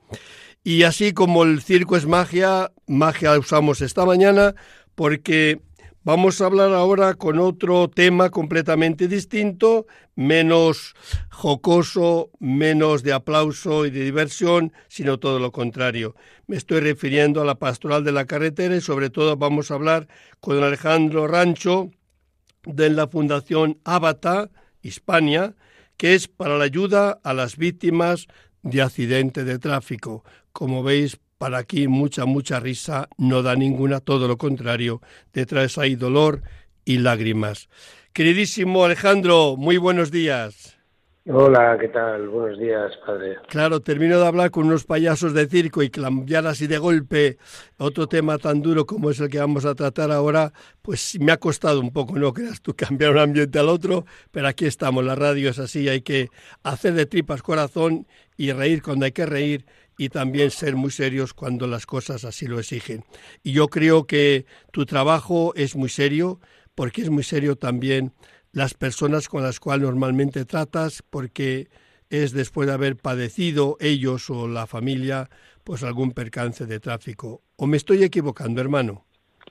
[0.61, 4.55] Y así como el circo es magia, magia usamos esta mañana
[4.95, 5.61] porque
[6.05, 10.95] Vamos a hablar ahora con otro tema completamente distinto, menos
[11.29, 16.13] jocoso, menos de aplauso y de diversión, sino todo lo contrario.
[16.45, 20.09] Me estoy refiriendo a la pastoral de la carretera y sobre todo vamos a hablar
[20.41, 21.89] con Alejandro Rancho
[22.65, 24.49] de la Fundación Abata,
[24.81, 25.55] Hispania,
[25.95, 28.27] que es para la ayuda a las víctimas
[28.61, 30.25] de accidente de tráfico.
[30.51, 35.01] Como veis, para aquí mucha, mucha risa no da ninguna, todo lo contrario,
[35.33, 36.41] detrás hay dolor
[36.85, 37.67] y lágrimas.
[38.13, 40.72] Queridísimo Alejandro, muy buenos días.
[41.25, 42.27] Hola, ¿qué tal?
[42.27, 43.37] Buenos días, padre.
[43.47, 47.37] Claro, termino de hablar con unos payasos de circo y cambiar así de golpe
[47.77, 51.37] otro tema tan duro como es el que vamos a tratar ahora, pues me ha
[51.37, 55.15] costado un poco, no creas tú, cambiar un ambiente al otro, pero aquí estamos, la
[55.15, 56.27] radio es así, hay que
[56.61, 58.05] hacer de tripas corazón
[58.35, 59.65] y reír cuando hay que reír
[59.97, 63.05] y también ser muy serios cuando las cosas así lo exigen.
[63.43, 66.41] Y yo creo que tu trabajo es muy serio,
[66.75, 68.11] porque es muy serio también
[68.53, 71.67] las personas con las cuales normalmente tratas, porque
[72.09, 75.29] es después de haber padecido ellos o la familia
[75.63, 77.41] pues algún percance de tráfico.
[77.57, 79.05] ¿O me estoy equivocando, hermano?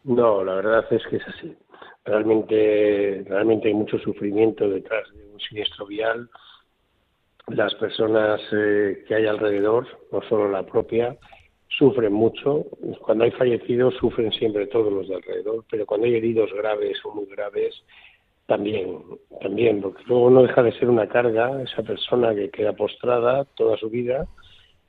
[0.04, 1.56] No, la verdad es que es así.
[2.04, 6.28] Realmente, realmente hay mucho sufrimiento detrás de un siniestro vial
[7.48, 11.16] las personas eh, que hay alrededor, no solo la propia,
[11.68, 12.66] sufren mucho.
[13.00, 17.14] Cuando hay fallecidos sufren siempre todos los de alrededor, pero cuando hay heridos graves o
[17.14, 17.74] muy graves,
[18.46, 18.98] también,
[19.40, 23.76] también, porque luego no deja de ser una carga esa persona que queda postrada toda
[23.76, 24.26] su vida,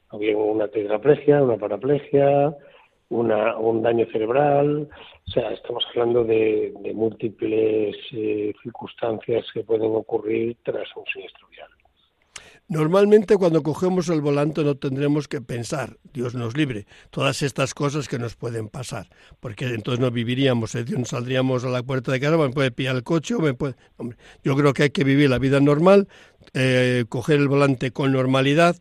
[0.10, 2.56] o bien una tetraplegia, una paraplegia,
[3.10, 4.90] una, un daño cerebral,
[5.28, 11.70] o sea, estamos hablando de, múltiples eh, circunstancias que pueden ocurrir tras un siniestro vial.
[12.70, 18.08] Normalmente cuando cogemos el volante no tendremos que pensar, Dios nos libre, todas estas cosas
[18.08, 19.10] que nos pueden pasar,
[19.42, 20.86] porque entonces no viviríamos, ¿eh?
[21.04, 23.76] saldríamos a la puerta de casa, me puede pillar el coche me puede...
[23.98, 26.08] Hombre, yo creo que hay que vivir la vida normal,
[26.54, 28.78] eh, coger el volante con normalidad,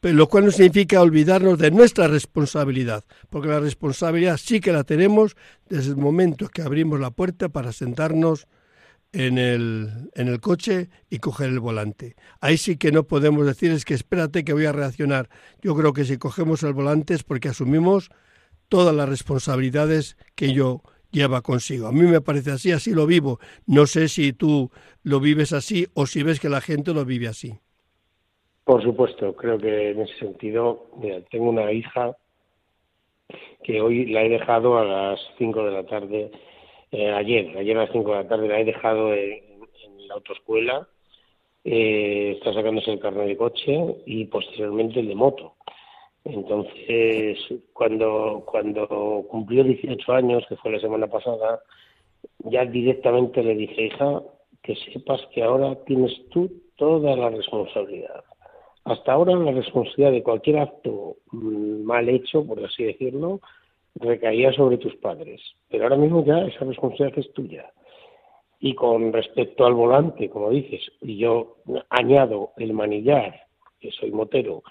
[0.00, 5.34] lo cual no significa olvidarnos de nuestra responsabilidad, porque la responsabilidad sí que la tenemos
[5.68, 8.46] desde el momento que abrimos la puerta para sentarnos
[9.14, 12.16] en el, en el coche y coger el volante.
[12.40, 15.28] Ahí sí que no podemos decir es que espérate que voy a reaccionar.
[15.62, 18.10] Yo creo que si cogemos el volante es porque asumimos
[18.68, 21.86] todas las responsabilidades que yo lleva consigo.
[21.86, 23.38] A mí me parece así, así lo vivo.
[23.66, 24.70] No sé si tú
[25.04, 27.54] lo vives así o si ves que la gente lo vive así.
[28.64, 32.16] Por supuesto, creo que en ese sentido, mira, tengo una hija
[33.62, 36.32] que hoy la he dejado a las 5 de la tarde,
[36.96, 39.42] eh, ayer, ayer a las 5 de la tarde la he dejado en,
[40.06, 40.86] la autoescuela,
[41.64, 45.54] eh, está sacándose el carnet de coche y posteriormente el de moto.
[46.24, 47.36] Entonces,
[47.72, 51.62] cuando, cuando cumplió 18 años, que fue la semana pasada,
[52.44, 54.22] ya directamente le dije, hija,
[54.62, 58.22] que sepas que ahora tienes tú toda la responsabilidad.
[58.84, 63.40] Hasta ahora la responsabilidad de cualquier acto mm, mal hecho, por así decirlo,
[63.94, 65.40] recaía sobre tus padres.
[65.68, 67.72] Pero ahora mismo ya esa responsabilidad es tuya.
[68.60, 71.56] Y con respecto al volante, como dices, y yo
[71.90, 73.42] añado el manillar,
[73.80, 74.62] que soy motero,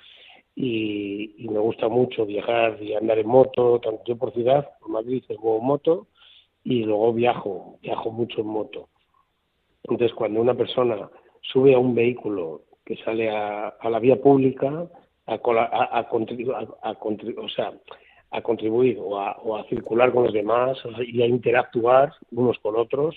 [0.56, 5.24] y, me gusta mucho viajar y andar en moto, tanto yo por ciudad, por Madrid,
[5.28, 6.08] tengo moto,
[6.64, 8.90] y luego viajo, viajo mucho en moto.
[9.84, 11.10] Entonces, cuando una persona
[11.42, 14.88] sube a un vehículo que sale a, la vía pública
[15.26, 17.74] a, a, a, o sea,
[18.34, 23.16] a contribuir o a, circular con los demás y a interactuar unos con otros,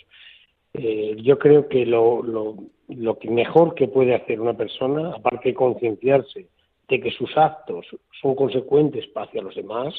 [0.75, 2.57] eh, yo creo que lo, lo,
[2.89, 6.49] lo mejor que puede hacer una persona, aparte de concienciarse
[6.89, 7.87] de que sus actos
[8.21, 9.95] son consecuentes hacia los demás,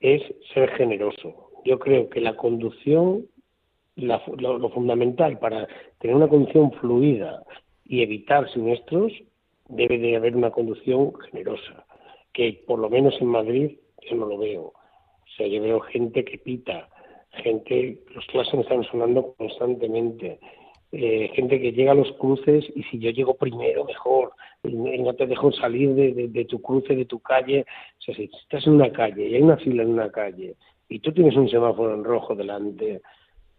[0.00, 1.50] es ser generoso.
[1.64, 3.26] Yo creo que la conducción,
[3.96, 5.66] lo, fundamental para
[5.98, 7.42] tener una conducción fluida
[7.84, 9.12] y evitar siniestros,
[9.68, 11.86] debe de haber una conducción generosa,
[12.32, 14.62] que por lo menos en Madrid yo no lo veo.
[14.62, 16.88] O sea, yo veo gente que pita,
[17.42, 20.38] gente, los clases están sonando constantemente,
[20.92, 25.14] eh, gente que llega a los cruces y si yo llego primero, mejor, y no
[25.14, 27.66] te dejo salir de, de, tu cruce, de tu calle.
[27.98, 30.54] O sea, si estás en una calle y hay una fila en una calle
[30.88, 33.02] y tú tienes un semáforo en rojo delante,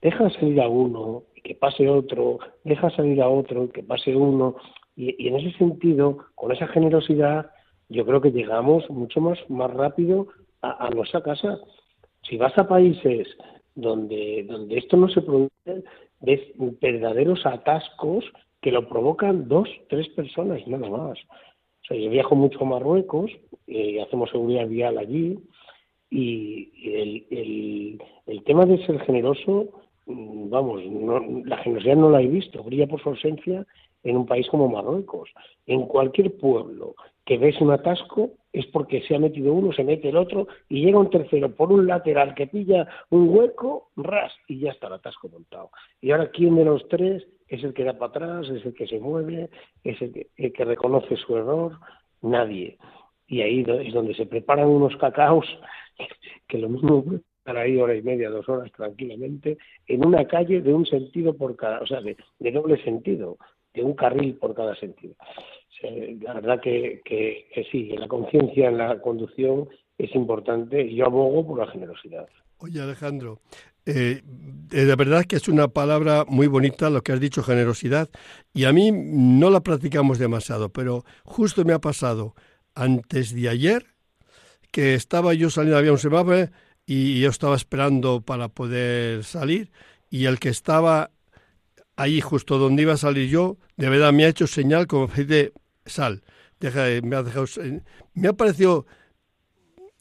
[0.01, 4.55] deja salir a uno y que pase otro, deja salir a otro que pase uno.
[4.95, 7.51] Y, en ese sentido, con esa generosidad,
[7.89, 10.27] yo creo que llegamos mucho más, más rápido
[10.61, 11.59] a, nuestra casa.
[12.27, 13.27] Si vas a países
[13.75, 15.83] donde, donde esto no se produce,
[16.21, 16.41] ves
[16.81, 18.25] verdaderos atascos
[18.61, 21.19] que lo provocan dos, tres personas nada más.
[21.89, 23.31] O yo viajo mucho a Marruecos,
[23.67, 25.37] eh, hacemos seguridad vial allí,
[26.09, 29.69] y el, el, tema de ser generoso,
[30.07, 30.81] mm, vamos,
[31.45, 33.65] la generosidad no la he visto, brilla por su ausencia
[34.03, 35.29] en un país como Marruecos.
[35.67, 36.95] En cualquier pueblo
[37.25, 40.85] que ves un atasco es porque se ha metido uno, se mete el otro y
[40.85, 44.93] llega un tercero por un lateral que pilla un hueco, ras, y ya está el
[44.93, 45.71] atasco montado.
[46.01, 48.87] Y ahora, ¿quién de los tres es el que da para atrás, es el que
[48.87, 49.49] se mueve,
[49.83, 51.73] es el que, reconoce su error?
[52.21, 52.77] Nadie.
[53.27, 55.45] Y ahí es donde se preparan unos cacaos
[56.47, 57.03] que lo mismo
[57.39, 59.57] estar ahí hora y media, dos horas tranquilamente,
[59.87, 63.37] en una calle de un sentido por cada, o sea, de doble sentido,
[63.73, 65.15] de un carril por cada sentido
[66.21, 69.67] la verdad que, que, sí, la conciencia en la conducción
[69.97, 72.27] es importante y yo abogo por la generosidad.
[72.57, 73.41] Oye, Alejandro,
[73.85, 78.09] eh, de verdad que es una palabra muy bonita lo que has dicho, generosidad,
[78.53, 82.33] y a mí no la practicamos demasiado, pero justo me ha pasado
[82.73, 83.85] antes de ayer
[84.71, 86.49] que estaba yo saliendo, había un semáforo
[86.85, 89.71] y yo estaba esperando para poder salir
[90.09, 91.11] y el que estaba
[91.95, 95.53] ahí justo donde iba a salir yo, de verdad me ha hecho señal como de
[95.85, 96.23] sal.
[96.59, 97.45] Deja, me, ha dejado,
[98.13, 98.85] me ha parecido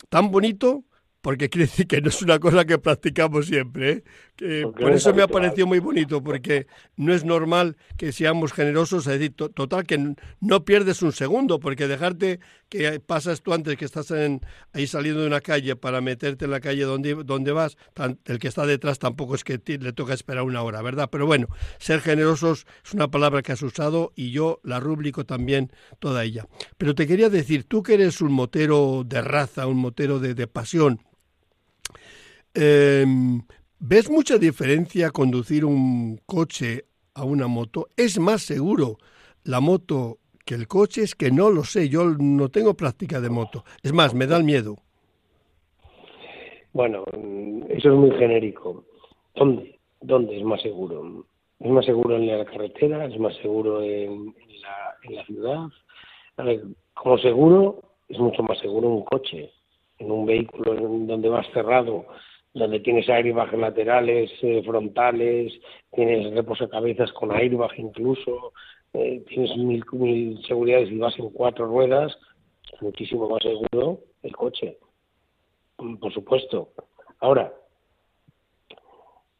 [0.08, 0.84] tan bonito
[1.24, 3.90] porque quiere decir que no es una cosa que practicamos siempre.
[3.90, 4.04] ¿eh?
[4.36, 6.66] Que por eso me ha parecido muy bonito, porque
[6.96, 11.88] no es normal que seamos generosos, es decir, total, que no pierdes un segundo, porque
[11.88, 14.42] dejarte que pasas tú antes que estás en,
[14.74, 17.78] ahí saliendo de una calle para meterte en la calle donde, donde vas,
[18.26, 21.08] el que está detrás tampoco es que le toca esperar una hora, ¿verdad?
[21.10, 21.46] Pero bueno,
[21.78, 26.46] ser generosos es una palabra que has usado y yo la rubrico también toda ella.
[26.76, 30.46] Pero te quería decir, tú que eres un motero de raza, un motero de, de
[30.46, 31.00] pasión,
[32.54, 33.42] Em,
[33.80, 36.84] ¿Ves mucha diferencia conducir un coche
[37.14, 37.88] a una moto?
[37.96, 38.98] ¿Es más seguro
[39.42, 43.30] la moto que el coche es que no lo sé, yo no tengo práctica de
[43.30, 43.64] moto.
[43.82, 44.76] Es más, me da el miedo.
[46.72, 47.04] Bueno,
[47.68, 48.84] eso es muy genérico.
[49.34, 49.78] ¿Dónde?
[50.00, 51.24] ¿Dónde es más seguro?
[51.60, 53.06] ¿Es más seguro en la carretera?
[53.06, 55.68] ¿Es más seguro en, la, en la ciudad?
[56.94, 59.50] Como seguro, es mucho más seguro un coche,
[59.98, 62.06] en un vehículo donde vas cerrado,
[62.54, 65.52] donde tienes airbags laterales, eh, frontales,
[65.92, 68.52] tienes reposacabezas con airbag incluso,
[68.92, 72.16] eh, tienes mil, mil seguridades y vas en cuatro ruedas,
[72.80, 74.78] muchísimo más seguro el coche,
[75.78, 76.70] mm, por supuesto.
[77.20, 77.52] Ahora,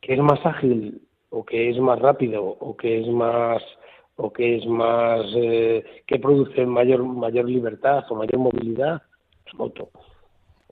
[0.00, 1.00] ¿qué es más ágil
[1.30, 3.62] o que es más rápido o que es más
[4.16, 9.02] o que es más eh, que produce mayor mayor libertad o mayor movilidad
[9.46, 9.90] la moto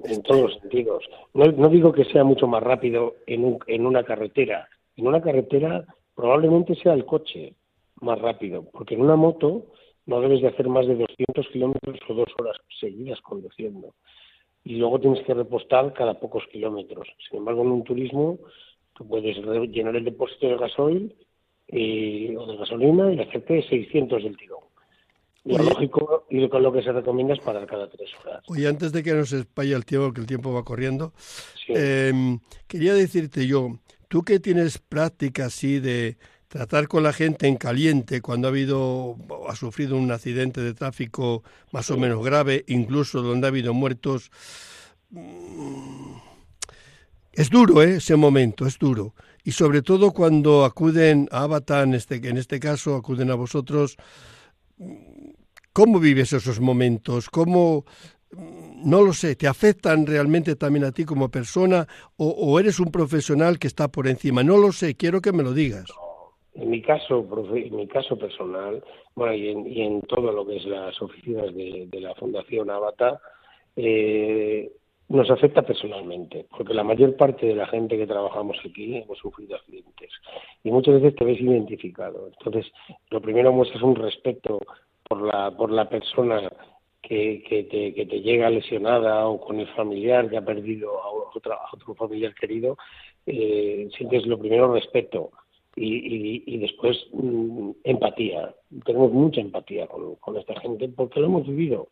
[0.04, 1.04] en todos los sentidos.
[1.34, 4.68] No, no digo que sea mucho más rápido en, un, en una carretera.
[4.96, 5.84] En una carretera
[6.14, 7.54] probablemente sea el coche
[8.00, 9.66] más rápido porque en una moto
[10.06, 13.94] no debes de hacer más de 200 kilómetros o dos horas seguidas conduciendo.
[14.64, 17.08] Y luego tienes que repostar cada pocos kilómetros.
[17.28, 18.38] Sin embargo en un turismo
[18.94, 21.14] tú puedes llenar el depósito de gasoil
[21.68, 24.61] y, o de gasolina y hacerte 600 del tirón.
[25.44, 28.44] Lo lógico y con lo que se recomienda es parar cada tres horas.
[28.46, 31.12] Oye, antes de que nos espalle el tiempo, que el tiempo va corriendo,
[31.68, 32.38] em,
[32.68, 33.78] quería decirte yo,
[34.08, 36.16] tú que tienes práctica así de
[36.46, 39.16] tratar con la gente en caliente cuando ha habido,
[39.48, 44.30] ha sufrido un accidente de tráfico más o menos grave, incluso donde ha habido muertos,
[45.10, 46.12] mm,
[47.32, 47.96] es duro ¿eh?
[47.96, 49.14] ese momento, es duro
[49.44, 53.96] y sobre todo cuando acuden a Avatar, en este, en este caso acuden a vosotros,
[55.72, 57.28] ¿cómo vives esos momentos?
[57.30, 57.84] ¿Cómo,
[58.84, 63.58] no lo sé, te afectan realmente también a ti como persona o, eres un profesional
[63.58, 64.42] que está por encima?
[64.42, 65.86] No lo sé, quiero que me lo digas.
[66.54, 70.56] En mi caso, en mi caso personal, bueno, y en, y en todo lo que
[70.56, 73.18] es las oficinas de, de la Fundación Avatar,
[73.76, 74.70] eh,
[75.08, 79.56] nos afecta personalmente, porque la mayor parte de la gente que trabajamos aquí hemos sufrido
[79.56, 80.10] accidentes
[80.64, 82.28] y muchas veces te ves identificado.
[82.28, 82.72] Entonces,
[83.10, 84.58] lo primero muestras un respeto
[85.12, 86.50] por la, por la persona
[87.02, 91.10] que, que, te, que te llega lesionada o con el familiar que ha perdido a
[91.10, 92.78] otro, otro familiar querido,
[93.26, 95.30] eh, sientes lo primero respeto
[95.76, 98.54] y, y, después mm, empatía.
[98.86, 101.88] Tenemos mucha empatía con, con esta gente porque lo hemos vivido.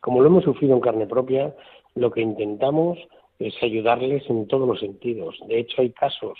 [0.00, 1.52] Como lo hemos sufrido en carne propia,
[1.96, 2.96] lo que intentamos
[3.40, 5.36] es ayudarles en todos los sentidos.
[5.48, 6.38] De hecho, hay casos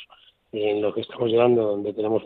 [0.52, 2.22] en los que estamos llegando donde tenemos,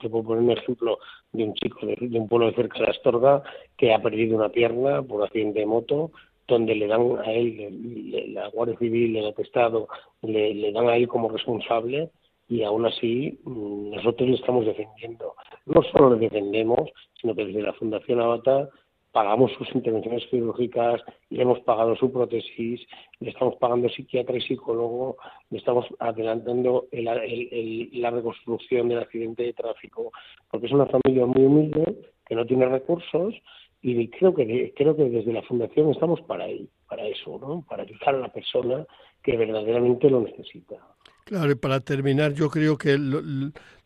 [0.00, 0.98] te puedo poner un ejemplo
[1.32, 3.42] de un chico de, un pueblo de cerca de Astorga
[3.76, 6.10] que ha perdido una pierna por accidente de moto,
[6.46, 9.88] donde le dan a él, la Guardia Civil, el atestado,
[10.22, 12.10] le, le dan a él como responsable
[12.48, 15.34] y aún así mm, nosotros le estamos defendiendo.
[15.66, 18.68] No solo le defendemos, sino que desde la Fundación Avatar
[19.12, 21.00] pagamos sus intervenciones quirúrgicas,
[21.30, 22.80] le hemos pagado su prótesis,
[23.20, 25.16] le estamos pagando psiquiatra y psicólogo,
[25.50, 30.12] le estamos adelantando la reconstrucción del accidente de tráfico,
[30.50, 33.34] porque es una familia muy humilde que no tiene recursos
[33.82, 37.64] y creo que creo que desde la fundación estamos para ahí, para eso, ¿no?
[37.68, 38.86] Para ayudar a la persona
[39.22, 40.76] que verdaderamente lo necesita.
[41.24, 42.96] Claro, y para terminar, yo creo que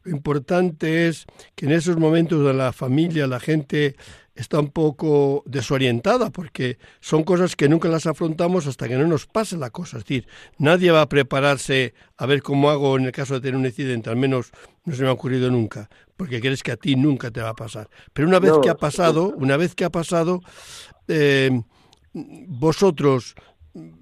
[0.07, 3.97] importante es que en esos momentos de la familia la gente
[4.37, 9.27] está un poco desorientada porque son cosas que nunca las afrontamos hasta que no nos
[9.27, 9.97] pase la cosa.
[9.97, 10.27] Es decir,
[10.59, 14.11] nadie va a prepararse a ver cómo hago en el caso de tener un accidente,
[14.11, 14.53] al menos
[14.85, 17.55] no se me ha ocurrido nunca, porque crees que a ti nunca te va a
[17.55, 17.89] pasar.
[18.13, 20.41] Pero una vez que ha pasado, una vez que ha pasado,
[21.09, 21.51] eh,
[22.13, 23.35] vosotros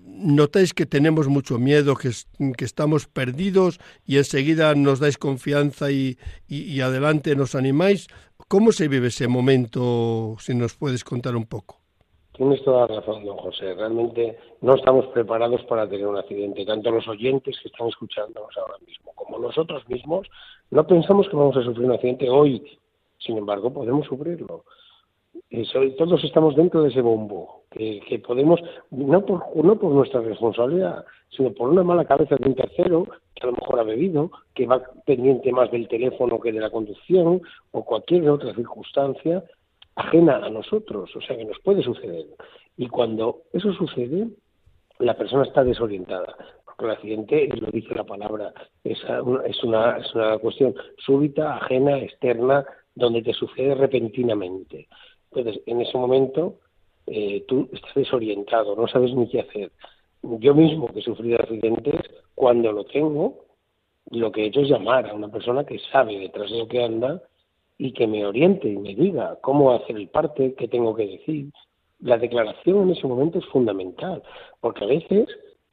[0.05, 2.11] notáis que tenemos mucho miedo, que,
[2.57, 6.17] que, estamos perdidos y enseguida nos dais confianza y,
[6.49, 8.09] y adelante nos animáis,
[8.49, 11.77] ¿Cómo se vive ese momento, si nos puedes contar un poco?
[12.33, 13.75] Tienes toda la razón, don José.
[13.75, 16.67] Realmente no estamos preparados para tener un accidente.
[16.67, 20.29] Tanto los oyentes que están escuchándonos ahora mismo como nosotros mismos
[20.71, 22.63] no pensamos que vamos a sufrir un accidente hoy.
[23.19, 24.65] Sin embargo, podemos sufrirlo.
[25.97, 28.61] Todos estamos dentro de ese bombo, que, que podemos,
[28.91, 33.43] no por, no por nuestra responsabilidad, sino por una mala cabeza de un tercero que
[33.43, 37.41] a lo mejor ha bebido, que va pendiente más del teléfono que de la conducción
[37.73, 39.45] o cualquier otra circunstancia
[39.97, 42.27] ajena a nosotros, o sea que nos puede suceder.
[42.77, 44.29] Y cuando eso sucede,
[44.99, 49.99] la persona está desorientada, porque el accidente, lo dice la palabra, es una, es una,
[49.99, 52.65] es una cuestión súbita, ajena, externa,
[52.95, 54.89] donde te sucede repentinamente.
[55.37, 56.57] En ese momento,
[57.07, 59.71] eh, tú estás desorientado, no sabes ni qué hacer
[60.41, 62.01] yo mismo que he sufrido accidentes,
[62.35, 63.45] cuando lo tengo,
[64.11, 66.83] lo que he hecho es llamar a una persona que sabe detrás de lo que
[66.83, 67.23] anda
[67.79, 71.51] y que me oriente y me diga cómo hacer el parte, qué tengo que decir.
[72.01, 74.23] La declaración en ese momento es fundamental,
[74.61, 75.27] porque a veces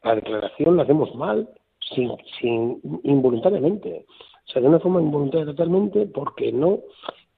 [0.04, 1.50] la declaración la hacemos mal,
[1.94, 4.06] sin, sin involuntariamente,
[4.48, 6.80] o sea, de una forma involuntaria totalmente, porque no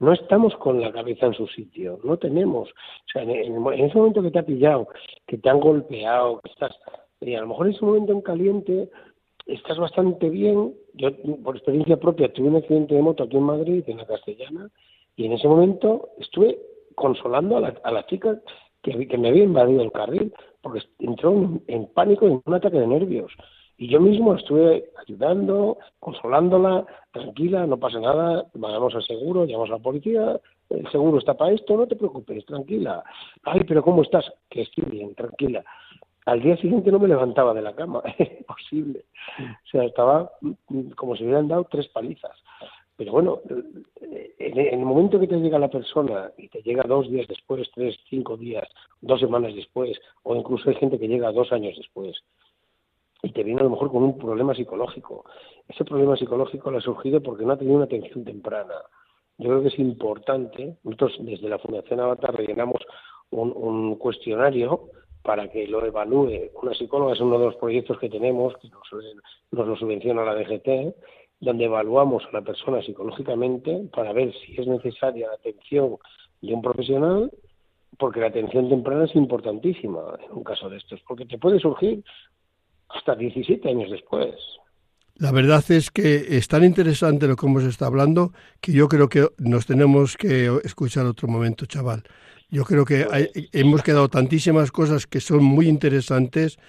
[0.03, 4.21] no estamos con la cabeza en su sitio, no tenemos, o sea, en, ese momento
[4.21, 4.89] que te ha pillado,
[5.25, 6.75] que te han golpeado, que estás,
[7.21, 8.89] y a lo mejor en ese momento en caliente
[9.45, 10.73] estás bastante bien.
[10.93, 11.09] Yo,
[11.41, 14.69] por experiencia propia, tuve un accidente de moto aquí en Madrid, en la Castellana,
[15.15, 16.59] y en ese momento estuve
[16.95, 18.41] consolando a la, chica
[18.81, 22.77] que, que me había invadido el carril, porque entró en, en pánico, en un ataque
[22.77, 23.31] de nervios.
[23.77, 29.73] Y yo mismo estuve ayudando, consolándola, tranquila, no pasa nada, vamos al seguro, llamamos a
[29.73, 33.03] la policía, el seguro está para esto, no te preocupes, tranquila.
[33.43, 34.31] Ay, pero ¿cómo estás?
[34.49, 35.63] Que estoy bien, tranquila.
[36.25, 39.05] Al día siguiente no me levantaba de la cama, es imposible.
[39.39, 40.31] O sea, estaba
[40.95, 42.37] como si hubieran dado tres palizas.
[42.95, 43.41] Pero bueno,
[44.39, 47.97] en el momento que te llega la persona y te llega dos días después, tres,
[48.07, 48.67] cinco días,
[49.01, 52.15] dos semanas después, o incluso hay gente que llega dos años después,
[53.23, 55.25] y te viene a lo mejor con un problema psicológico.
[55.67, 58.75] Ese problema psicológico le ha surgido porque no ha tenido una atención temprana.
[59.37, 62.81] Yo creo que es importante, nosotros desde la Fundación Avatar rellenamos
[63.31, 64.89] un cuestionario
[65.23, 68.83] para que lo evalúe una psicóloga, es uno de los proyectos que tenemos, que nos,
[69.51, 70.93] nos lo subvenciona la DGT,
[71.39, 75.97] donde evaluamos a la persona psicológicamente para ver si es necesaria la atención
[76.41, 77.31] de un profesional,
[77.97, 82.03] porque la atención temprana es importantísima en un caso de estos, porque te puede surgir
[82.93, 84.35] hasta 17 años después.
[85.15, 88.31] La verdad es que es tan interesante lo que hemos estado hablando
[88.61, 92.03] que yo creo que nos tenemos que escuchar otro momento, chaval.
[92.49, 93.05] Yo creo que
[93.51, 96.59] hemos quedado tantísimas cosas que son muy interesantes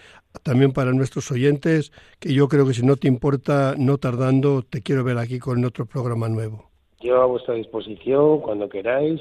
[0.43, 4.83] también para nuestros oyentes, que yo creo que si no te importa, no tardando, te
[4.83, 6.70] quiero ver aquí con otro programa nuevo.
[7.01, 9.20] Yo a vuestra disposición, cuando queráis,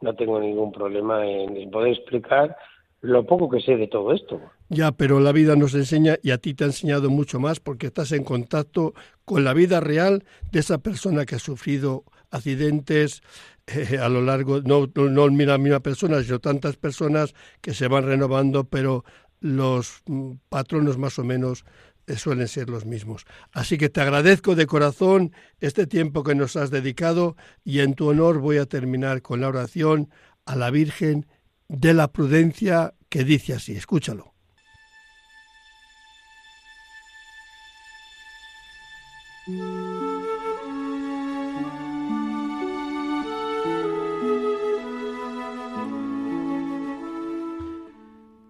[0.00, 2.56] no tengo ningún problema en, poder explicar
[3.02, 4.40] lo poco que sé de todo esto.
[4.68, 7.88] Ya, pero la vida nos enseña y a ti te ha enseñado mucho más porque
[7.88, 8.94] estás en contacto
[9.24, 13.22] con la vida real de esa persona que ha sufrido accidentes,
[13.66, 18.04] eh, a lo largo, no, no la misma persona, sino tantas personas que se van
[18.04, 19.04] renovando, pero
[19.40, 21.64] los mm, patronos más o menos
[22.06, 23.26] eh, suelen ser los mismos.
[23.50, 28.08] Así que te agradezco de corazón este tiempo que nos has dedicado y en tu
[28.08, 30.08] honor voy a terminar con la oración
[30.46, 31.26] a la Virgen
[31.68, 34.32] de la Prudencia que dice así, escúchalo.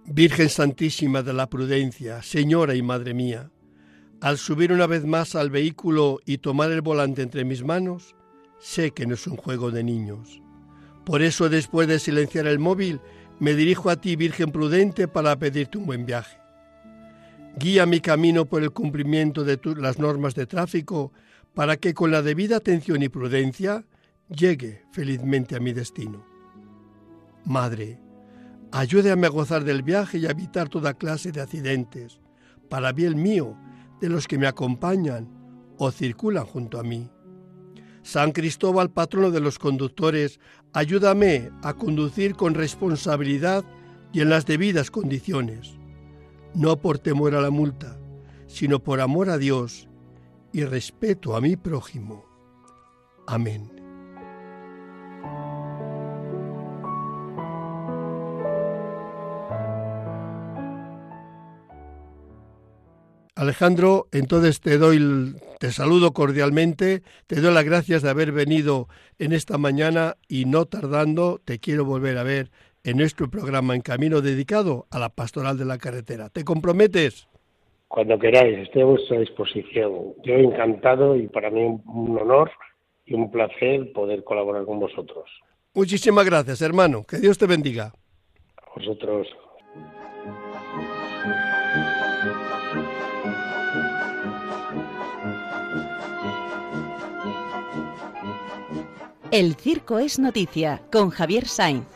[0.05, 3.51] Virgen Santísima de la Prudencia, Señora y Madre mía,
[4.21, 8.15] al subir una vez más al vehículo y tomar el volante entre mis manos,
[8.61, 10.42] sé que no es un juego de niños.
[11.05, 13.01] Por eso después de silenciar el móvil,
[13.41, 16.39] me dirijo a ti, Virgen Prudente, para pedirte un buen viaje.
[17.59, 21.13] Guía mi camino por el cumplimiento de las normas de tráfico
[21.55, 23.85] para que con la debida atención y prudencia
[24.29, 26.25] llegue felizmente a mi destino.
[27.45, 27.99] Madre,
[28.75, 32.21] Ayúdame a gozar del viaje y a evitar toda clase de accidentes,
[32.71, 33.55] para bien mío,
[34.01, 35.29] de los que me acompañan
[35.77, 37.11] o circulan junto a mí.
[38.03, 40.41] San Cristóbal, patrono de los conductores,
[40.73, 43.65] ayúdame a conducir con responsabilidad
[44.13, 45.79] y en las debidas condiciones,
[46.55, 47.99] no por temor a la multa,
[48.47, 49.89] sino por amor a Dios
[50.53, 52.25] y respeto a mi prójimo.
[53.27, 53.82] Amén.
[63.43, 68.87] Alejandro, entonces te doy, te saludo cordialmente, te doy las gracias de haber venido
[69.19, 72.51] en esta mañana y no tardando te quiero volver a ver
[72.85, 76.29] en nuestro programa en camino dedicado a la pastoral de la carretera.
[76.29, 77.29] ¿Te comprometes?
[77.89, 80.15] Cuando queráis, estoy a vuestra disposición.
[80.25, 82.49] Yo encantado y para mí un honor
[83.05, 85.29] y un placer poder colaborar con vosotros.
[85.75, 87.03] Muchísimas gracias, hermano.
[87.03, 87.93] Que Dios te bendiga.
[88.57, 89.27] A vosotros.
[99.33, 101.87] El Circo es Noticia con Javier Sainz.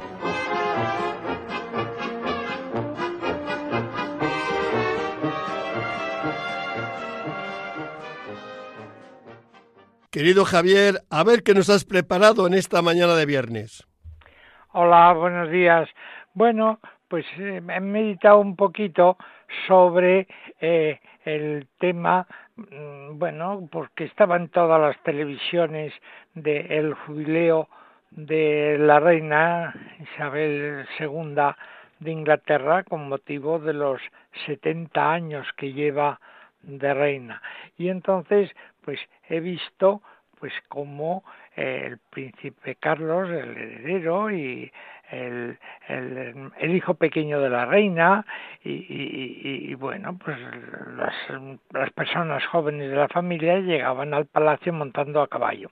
[10.11, 13.87] Querido Javier, a ver qué nos has preparado en esta mañana de viernes.
[14.73, 15.91] Hola, buenos días.
[16.33, 19.19] Bueno, pues eh, he meditado un poquito
[19.69, 20.27] sobre
[20.63, 22.27] eh, el tema,
[22.57, 25.93] bueno, porque estaban todas las televisiones
[26.35, 27.69] del jubileo
[28.11, 31.35] de la reina Isabel II
[31.99, 34.01] de Inglaterra con motivo de los
[34.47, 36.21] 70 años que lleva
[36.63, 37.43] de reina.
[37.77, 38.51] Y entonces,
[38.83, 40.03] pues he visto
[40.39, 44.71] pues como el príncipe Carlos, el heredero, y
[45.11, 48.27] el, el, hijo pequeño de la reina
[48.65, 50.37] y, bueno, pues
[50.97, 51.15] las,
[51.73, 55.71] las, personas jóvenes de la familia llegaban al palacio montando a caballo.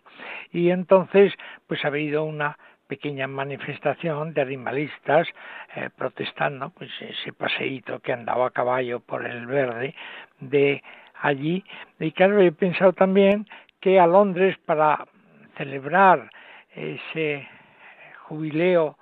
[0.53, 1.33] Y entonces
[1.67, 2.57] pues ha habido una
[2.87, 5.27] pequeña manifestación de animalistas
[5.75, 9.95] eh, protestando pues ese paseíto que andaba a caballo por el verde
[10.41, 10.83] de
[11.21, 11.65] allí
[11.99, 13.47] y claro he pensado también
[13.81, 15.07] que a Londres para
[15.57, 16.31] celebrar
[16.75, 17.49] ese
[18.27, 18.97] jubileo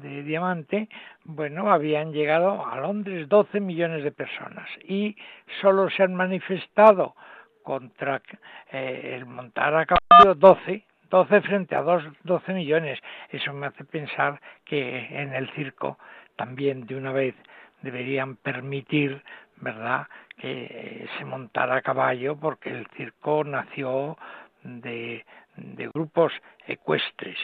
[0.00, 0.88] de diamante,
[1.24, 5.16] bueno, habían llegado a Londres 12 millones de personas y
[5.60, 7.14] solo se han manifestado
[7.62, 8.22] contra
[8.70, 13.00] eh, el montar a caballo 12, 12 frente a 12 millones.
[13.30, 15.98] Eso me hace pensar que en el circo
[16.36, 17.34] también de una vez
[17.82, 19.22] deberían permitir,
[19.56, 24.18] ¿verdad?, que se montara a caballo porque el circo nació
[24.62, 25.24] de,
[25.56, 26.32] de grupos
[26.66, 27.38] ecuestres.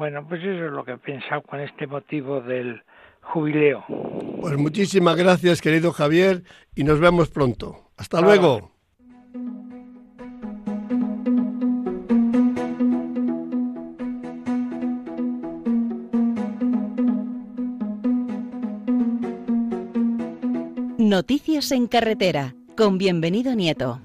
[0.00, 2.82] Bueno, pues eso es lo que he pensado con este motivo del
[3.20, 3.84] jubileo.
[4.40, 6.42] Pues muchísimas gracias, querido Javier,
[6.74, 7.90] y nos vemos pronto.
[7.98, 8.72] Hasta luego.
[20.96, 24.00] Noticias en carretera, con bienvenido Nieto.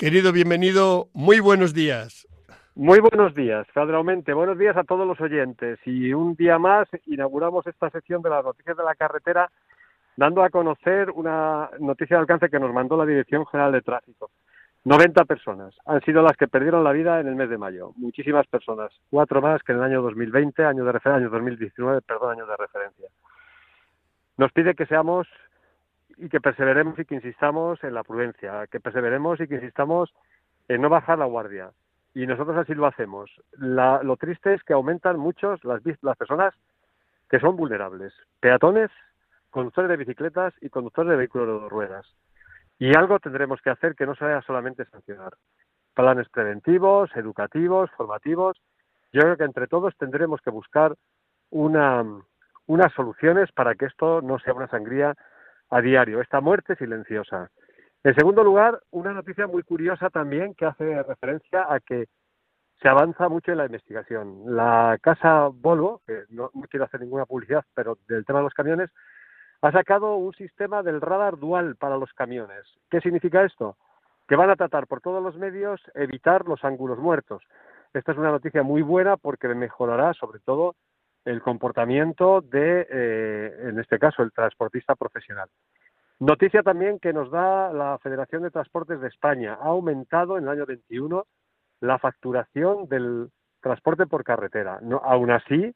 [0.00, 2.26] Querido bienvenido, muy buenos días.
[2.74, 4.32] Muy buenos días, Padre Aumente.
[4.32, 5.78] Buenos días a todos los oyentes.
[5.84, 9.50] Y un día más inauguramos esta sección de las noticias de la carretera
[10.16, 14.30] dando a conocer una noticia de alcance que nos mandó la Dirección General de Tráfico.
[14.84, 17.92] 90 personas han sido las que perdieron la vida en el mes de mayo.
[17.96, 18.90] Muchísimas personas.
[19.10, 22.56] Cuatro más que en el año 2020, año de referencia, año 2019, perdón, año de
[22.56, 23.08] referencia.
[24.38, 25.28] Nos pide que seamos
[26.20, 30.12] y que perseveremos y que insistamos en la prudencia, que perseveremos y que insistamos
[30.68, 31.70] en no bajar la guardia.
[32.14, 33.30] Y nosotros así lo hacemos.
[33.56, 36.54] lo triste es que aumentan muchos las, las personas
[37.28, 38.12] que son vulnerables.
[38.40, 38.90] Peatones,
[39.50, 42.06] conductores de bicicletas y conductores de vehículos de dos ruedas.
[42.78, 45.34] Y algo tendremos que hacer que no sea solamente sancionar.
[45.94, 48.60] Planes preventivos, educativos, formativos.
[49.12, 50.96] Yo creo que entre todos tendremos que buscar
[51.50, 52.04] una,
[52.66, 55.16] unas soluciones para que esto no sea una sangría
[55.70, 57.50] a diario, esta muerte silenciosa.
[58.02, 62.06] En segundo lugar, una noticia muy curiosa también que hace referencia a que
[62.80, 64.56] se avanza mucho en la investigación.
[64.56, 68.90] La casa Volvo, que no, quiero hacer ninguna publicidad, pero del tema de los camiones,
[69.60, 72.64] ha sacado un sistema del radar dual para los camiones.
[72.90, 73.76] ¿Qué significa esto?
[74.26, 77.42] Que van a tratar por todos los medios evitar los ángulos muertos.
[77.92, 80.76] Esta es una noticia muy buena porque mejorará sobre todo
[81.24, 85.48] el comportamiento de, eh, en este caso, el transportista profesional.
[86.18, 89.54] Noticia también que nos da la Federación de Transportes de España.
[89.54, 91.24] Ha aumentado en el año 21
[91.80, 94.80] la facturación del transporte por carretera.
[94.82, 95.74] No, aún así,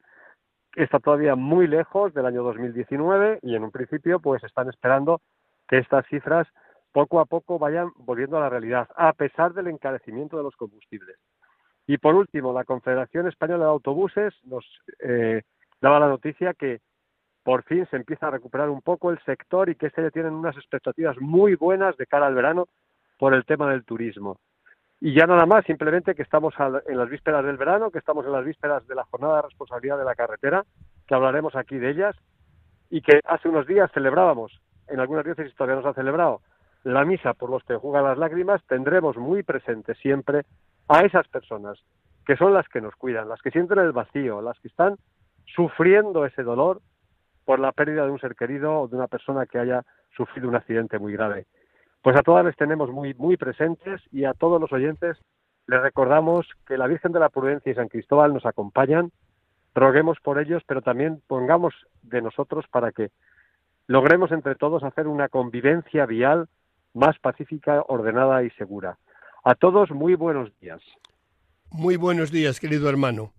[0.75, 5.21] está todavía muy lejos del año 2019 y en un principio pues están esperando
[5.67, 6.47] que estas cifras
[6.91, 11.17] poco a poco vayan volviendo a la realidad, a pesar del encarecimiento de los combustibles.
[11.87, 14.65] Y por último, la Confederación Española de Autobuses nos
[14.99, 15.43] eh,
[15.81, 16.81] daba la noticia que
[17.43, 20.33] por fin se empieza a recuperar un poco el sector y que este ya tienen
[20.33, 22.67] unas expectativas muy buenas de cara al verano
[23.19, 24.37] por el tema del turismo.
[24.99, 26.55] Y ya nada más, simplemente que estamos
[26.87, 29.99] en las vísperas del verano, que estamos en las vísperas de la jornada de responsabilidad
[29.99, 30.65] de la carretera,
[31.05, 32.15] que hablaremos aquí de ellas,
[32.89, 36.41] y que hace unos días celebrábamos, en algunas diócesis todavía nos ha celebrado,
[36.83, 40.45] la misa por los que juegan las lágrimas, tendremos muy presente siempre
[40.87, 41.79] a esas personas
[42.25, 44.95] que son las que nos cuidan, las que sienten el vacío, las que están
[45.45, 46.81] sufriendo ese dolor
[47.45, 49.83] por la pérdida de un ser querido o de una persona que haya
[50.15, 51.45] sufrido un accidente muy grave.
[52.01, 55.17] Pues a todas les tenemos muy, muy presentes y a todos los oyentes
[55.67, 59.11] les recordamos que la Virgen de la Prudencia y San Cristóbal nos acompañan,
[59.73, 61.73] roguemos por ellos, pero también pongamos
[62.03, 63.09] de nosotros para que
[63.87, 66.47] logremos entre todos hacer una convivencia vial
[66.93, 68.97] más pacífica, ordenada y segura.
[69.47, 70.81] A todos muy buenos días.
[71.69, 73.31] Muy buenos días, querido hermano.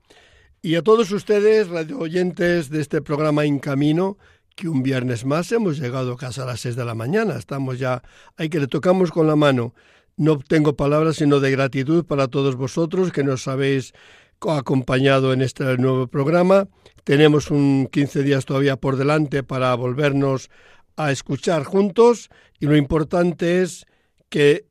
[0.63, 4.17] Y a todos ustedes, radio oyentes de este programa En Camino,
[4.55, 7.35] que un viernes más hemos llegado a casa a las seis de la mañana.
[7.35, 8.05] Estamos ya,
[8.37, 9.75] hay que le tocamos con la mano.
[10.17, 13.93] no tengo palabras sino de gratitud para todos vosotros que nos habéis
[14.41, 16.69] acompañado en este nuevo programa.
[17.03, 20.51] Tenemos un 15 días todavía por delante para volvernos
[20.97, 22.31] a escuchar juntos
[22.61, 23.87] y lo importante es
[24.29, 24.67] que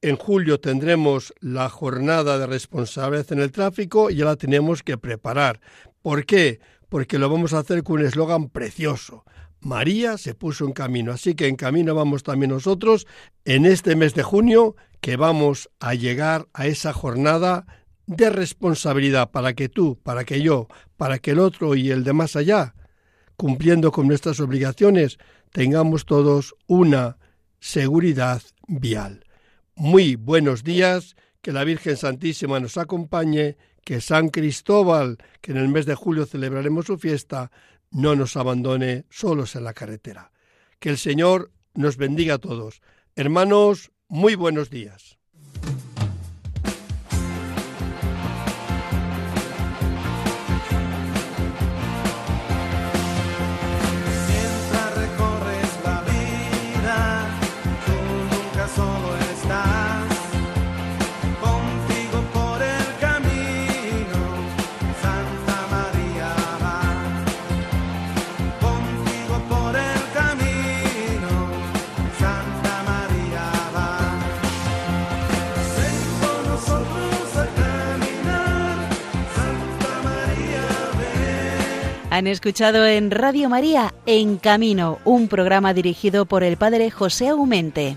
[0.00, 4.98] en julio tendremos la jornada de responsabilidad en el tráfico y ya la tenemos que
[4.98, 5.60] preparar.
[6.02, 6.60] ¿Por qué?
[6.88, 9.24] Porque lo vamos a hacer con un eslogan precioso.
[9.60, 13.06] María se puso en camino, así que en camino vamos también nosotros
[13.44, 17.66] en este mes de junio que vamos a llegar a esa jornada
[18.06, 22.12] de responsabilidad para que tú, para que yo, para que el otro y el de
[22.12, 22.74] más allá,
[23.36, 25.18] cumpliendo con nuestras obligaciones,
[25.52, 27.18] tengamos todos una
[27.58, 29.24] seguridad vial.
[29.80, 35.68] Muy buenos días, que la Virgen Santísima nos acompañe, que San Cristóbal, que en el
[35.68, 37.52] mes de julio celebraremos su fiesta,
[37.92, 40.32] no nos abandone solos en la carretera.
[40.80, 42.82] Que el Señor nos bendiga a todos.
[43.14, 45.17] Hermanos, muy buenos días.
[82.18, 87.96] Han escuchado en Radio María En Camino, un programa dirigido por el padre José Aumente.